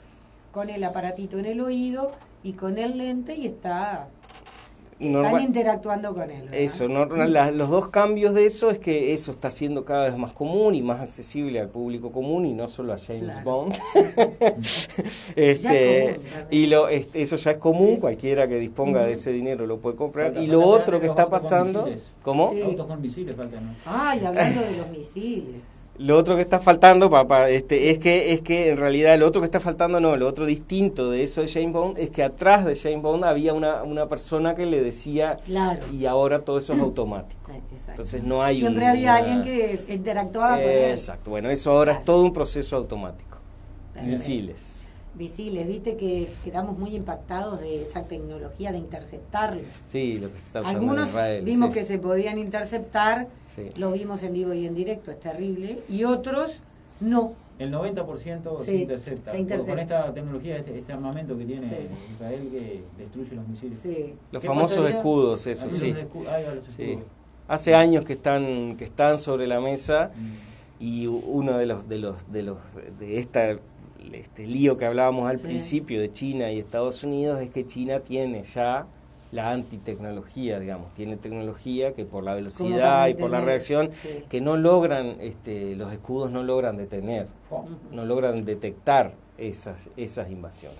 con 0.53 0.69
el 0.69 0.85
aparatito 0.85 1.39
en 1.39 1.47
el 1.47 1.61
oído 1.61 2.13
y 2.43 2.53
con 2.53 2.79
el 2.79 2.99
lente 2.99 3.35
y 3.35 3.47
está 3.47 4.09
están 5.01 5.41
interactuando 5.41 6.13
con 6.13 6.31
él. 6.31 6.49
Eso, 6.53 6.89
los 6.89 7.71
dos 7.71 7.89
cambios 7.89 8.35
de 8.35 8.47
eso 8.47 8.71
es 8.71 8.79
que 8.79 9.13
eso 9.13 9.31
está 9.31 9.51
siendo 9.51 9.85
cada 9.85 10.05
vez 10.05 10.17
más 10.17 10.33
común 10.33 10.75
y 10.75 10.83
más 10.83 11.01
accesible 11.01 11.61
al 11.61 11.69
público 11.69 12.11
común 12.11 12.47
y 12.47 12.53
no 12.53 12.69
solo 12.69 12.93
a 12.93 12.99
James 12.99 13.43
Bond. 13.45 13.75
este, 15.37 16.21
y 16.51 16.67
lo, 16.67 16.89
este, 16.89 17.23
eso 17.23 17.37
ya 17.37 17.53
es 17.53 17.59
común, 17.59 17.97
cualquiera 17.97 18.49
que 18.49 18.59
disponga 18.59 19.05
de 19.05 19.13
ese 19.13 19.31
dinero 19.31 19.67
lo 19.67 19.79
puede 19.79 19.97
comprar. 19.97 20.37
y 20.37 20.47
lo 20.47 20.63
otro 20.63 21.01
que 21.01 21.07
está 21.07 21.29
pasando, 21.29 21.89
¿cómo? 22.23 22.53
Autos 22.65 22.87
con 22.87 23.01
misiles 23.01 23.37
faltan, 23.37 23.77
Ay, 23.87 24.25
hablando 24.25 24.61
de 24.63 24.77
los 24.79 24.91
misiles. 24.91 25.78
Lo 25.99 26.17
otro 26.17 26.37
que 26.37 26.43
está 26.43 26.61
faltando, 26.61 27.11
papá, 27.11 27.49
este, 27.49 27.91
es 27.91 27.99
que 27.99 28.33
es 28.33 28.41
que 28.41 28.71
en 28.71 28.77
realidad 28.77 29.19
lo 29.19 29.27
otro 29.27 29.41
que 29.41 29.47
está 29.47 29.59
faltando 29.59 29.99
no, 29.99 30.17
lo 30.17 30.29
otro 30.29 30.47
distinto 30.47 31.11
de 31.11 31.25
eso 31.25 31.41
de 31.41 31.49
Shane 31.49 31.73
Bond 31.73 31.99
es 31.99 32.11
que 32.11 32.23
atrás 32.23 32.65
de 32.65 32.75
Shane 32.75 33.01
Bond 33.01 33.25
había 33.25 33.53
una, 33.53 33.83
una 33.83 34.09
persona 34.09 34.55
que 34.55 34.65
le 34.65 34.81
decía 34.81 35.37
claro. 35.45 35.81
y 35.93 36.07
ahora 36.07 36.41
todo 36.41 36.59
eso 36.59 36.73
es 36.73 36.79
automático. 36.79 37.51
Entonces 37.89 38.23
no 38.23 38.43
hay 38.43 38.61
Siempre 38.61 38.87
había 38.87 39.17
alguien 39.17 39.43
que 39.43 39.85
interactuaba 39.89 40.57
con 40.57 40.71
él. 40.71 40.93
Exacto. 40.93 41.31
Bueno, 41.31 41.51
eso 41.51 41.73
ahora 41.73 41.95
es 41.95 42.05
todo 42.05 42.23
un 42.23 42.33
proceso 42.33 42.77
automático. 42.77 43.39
Misiles 44.01 44.78
visibles. 45.19 45.67
Viste 45.67 45.97
que 45.97 46.29
quedamos 46.45 46.79
muy 46.79 46.95
impactados 46.97 47.61
de 47.61 47.83
esa 47.83 48.05
tecnología 48.05 48.73
de 48.73 48.79
interceptarlos. 48.79 49.65
Sí, 49.87 50.19
lo 50.19 50.33
que 50.33 50.39
se 50.39 50.47
está 50.47 50.61
usando 50.61 50.79
Algunos 50.79 51.09
en 51.09 51.11
Israel, 51.11 51.45
vimos 51.45 51.75
que 51.75 51.85
se 51.85 51.99
podían 51.99 52.39
interceptar, 52.39 53.27
lo 53.77 53.93
vimos 53.93 54.23
en 54.23 54.33
vivo 54.33 54.55
y 54.55 54.67
en 54.67 54.75
directo, 54.75 55.11
es 55.11 55.21
terrible, 55.21 55.81
y 55.89 56.05
otros 56.05 56.61
no. 57.01 57.33
El 57.59 57.73
90% 57.73 58.65
se, 58.65 58.75
intercepta. 58.77 59.33
Con 59.67 59.79
esta 59.81 60.15
tecnología, 60.15 60.59
este, 60.59 60.79
este 60.79 60.93
armamento 60.93 61.37
que 61.37 61.45
tiene 61.45 61.89
Israel 62.15 62.49
que 62.53 62.83
destruye 62.97 63.35
los 63.35 63.49
misiles. 63.49 63.79
Los 64.31 64.45
famosos 64.45 64.89
escudos, 64.89 65.47
eso, 65.47 65.69
sí. 65.69 65.95
Hace 67.49 67.75
años 67.75 68.05
que 68.05 68.13
están, 68.13 68.77
que 68.77 68.85
están 68.85 69.19
sobre 69.19 69.47
la 69.47 69.59
mesa 69.59 70.11
mm. 70.15 70.85
y 70.85 71.07
uno 71.07 71.57
de 71.57 71.65
los, 71.65 71.89
de 71.89 71.99
los, 71.99 72.31
de 72.31 72.43
los, 72.43 72.59
de 73.01 73.17
esta 73.17 73.57
este 74.13 74.47
lío 74.47 74.77
que 74.77 74.87
hablábamos 74.87 75.29
al 75.29 75.39
principio 75.39 76.01
de 76.01 76.13
China 76.13 76.51
y 76.51 76.59
Estados 76.59 77.03
Unidos 77.05 77.41
es 77.41 77.51
que 77.51 77.67
China 77.67 78.01
tiene 78.01 78.43
ya 78.43 78.87
la 79.31 79.53
antitecnología, 79.53 80.59
digamos, 80.59 80.93
tiene 80.95 81.17
tecnología 81.17 81.93
que 81.93 82.05
por 82.05 82.25
la 82.25 82.35
velocidad 82.35 83.09
y 83.09 83.15
por 83.15 83.31
la 83.31 83.41
reacción 83.41 83.91
que 84.31 84.41
no 84.41 84.57
logran, 84.57 85.17
este, 85.21 85.77
los 85.77 85.93
escudos 85.93 86.31
no 86.31 86.43
logran 86.43 86.77
detener, 86.77 87.27
no 87.93 88.05
logran 88.07 88.45
detectar 88.45 89.13
esas, 89.37 89.91
esas 89.97 90.31
invasiones. 90.31 90.79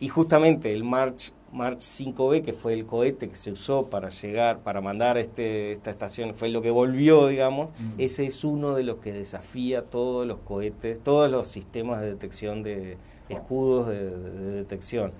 Y 0.00 0.08
justamente 0.08 0.72
el 0.72 0.84
March 0.84 1.32
March 1.54 1.78
5B, 1.78 2.42
que 2.42 2.52
fue 2.52 2.74
el 2.74 2.84
cohete 2.84 3.28
que 3.28 3.36
se 3.36 3.52
usó 3.52 3.86
para 3.86 4.10
llegar, 4.10 4.58
para 4.58 4.80
mandar 4.80 5.16
este, 5.16 5.72
esta 5.72 5.90
estación, 5.90 6.34
fue 6.34 6.48
lo 6.48 6.60
que 6.60 6.70
volvió, 6.70 7.28
digamos, 7.28 7.70
mm. 7.70 8.00
ese 8.00 8.26
es 8.26 8.42
uno 8.42 8.74
de 8.74 8.82
los 8.82 8.96
que 8.96 9.12
desafía 9.12 9.82
todos 9.82 10.26
los 10.26 10.40
cohetes, 10.40 10.98
todos 10.98 11.30
los 11.30 11.46
sistemas 11.46 12.00
de 12.00 12.08
detección 12.10 12.64
de 12.64 12.96
escudos 13.28 13.88
de, 13.88 14.10
detección, 14.54 15.12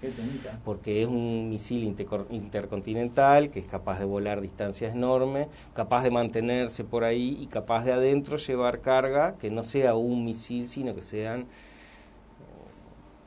porque 0.64 1.02
es 1.02 1.08
un 1.08 1.48
misil 1.48 1.84
intercontinental 2.30 3.50
que 3.50 3.60
es 3.60 3.66
capaz 3.66 3.98
de 3.98 4.04
volar 4.04 4.40
distancias 4.40 4.94
enormes, 4.94 5.48
capaz 5.72 6.02
de 6.02 6.10
mantenerse 6.10 6.84
por 6.84 7.04
ahí 7.04 7.38
y 7.40 7.46
capaz 7.46 7.84
de 7.84 7.92
adentro 7.92 8.36
llevar 8.36 8.80
carga 8.80 9.36
que 9.38 9.50
no 9.50 9.62
sea 9.62 9.94
un 9.94 10.24
misil, 10.24 10.68
sino 10.68 10.94
que 10.94 11.00
sean 11.00 11.46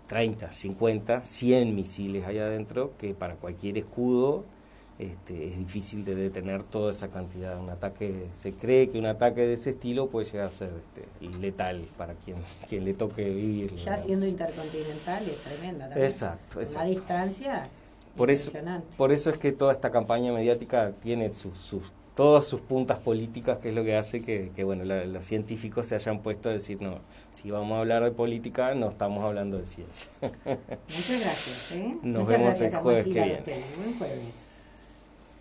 30, 0.08 0.52
50, 0.52 1.26
100 1.26 1.76
misiles 1.76 2.26
allá 2.26 2.46
adentro, 2.46 2.94
que 2.98 3.14
para 3.14 3.36
cualquier 3.36 3.78
escudo 3.78 4.46
este, 5.00 5.48
es 5.48 5.58
difícil 5.60 6.04
de 6.06 6.16
detener 6.16 6.64
toda 6.64 6.92
esa 6.92 7.10
cantidad. 7.10 7.60
Un 7.60 7.70
ataque, 7.70 8.28
se 8.34 8.54
cree 8.54 8.90
que 8.90 8.98
un 8.98 9.06
ataque 9.06 9.42
de 9.42 9.54
ese 9.54 9.72
estilo 9.72 10.08
puede 10.08 10.26
llegar 10.26 10.48
a 10.48 10.50
ser 10.50 10.72
este, 10.82 11.38
letal 11.38 11.86
para 11.98 12.16
quien, 12.16 12.38
quien 12.68 12.84
le 12.84 12.94
toque 12.94 13.24
vivir. 13.30 13.76
Ya 13.76 13.98
siendo 13.98 14.26
intercontinental 14.26 15.24
es 15.24 15.38
tremenda 15.38 15.88
Exacto, 16.04 16.60
exacto. 16.60 16.84
La 16.84 16.90
distancia. 16.90 17.70
Por 18.16 18.32
eso, 18.32 18.52
por 18.98 19.12
eso 19.12 19.30
es 19.30 19.38
que 19.38 19.52
toda 19.52 19.74
esta 19.74 19.92
campaña 19.92 20.34
mediática 20.34 20.92
tiene 21.00 21.36
sus, 21.36 21.56
sus 21.60 21.84
todas 22.18 22.48
sus 22.48 22.62
puntas 22.62 22.98
políticas, 22.98 23.60
que 23.60 23.70
es 23.70 23.76
lo 23.76 23.84
que 23.84 23.96
hace 23.96 24.24
que, 24.24 24.64
bueno, 24.64 24.84
los 24.84 25.24
científicos 25.24 25.88
se 25.88 25.96
hayan 25.96 26.24
puesto 26.24 26.50
a 26.50 26.52
decir, 26.52 26.82
no, 26.82 27.00
si 27.32 27.52
vamos 27.52 27.78
a 27.78 27.82
hablar 27.82 28.04
de 28.04 28.10
política, 28.10 28.74
no 28.74 28.90
estamos 28.90 29.24
hablando 29.24 29.60
de 29.60 29.68
ciencia. 29.68 30.10
Muchas 30.22 31.22
gracias. 31.22 31.72
¿eh? 31.74 31.96
Nos 32.02 32.28
vemos 32.28 32.60
el 32.60 32.76
jueves 32.76 33.04
que 33.06 33.12
viene. 33.12 33.44
Buen 33.78 33.98
jueves. 34.00 34.47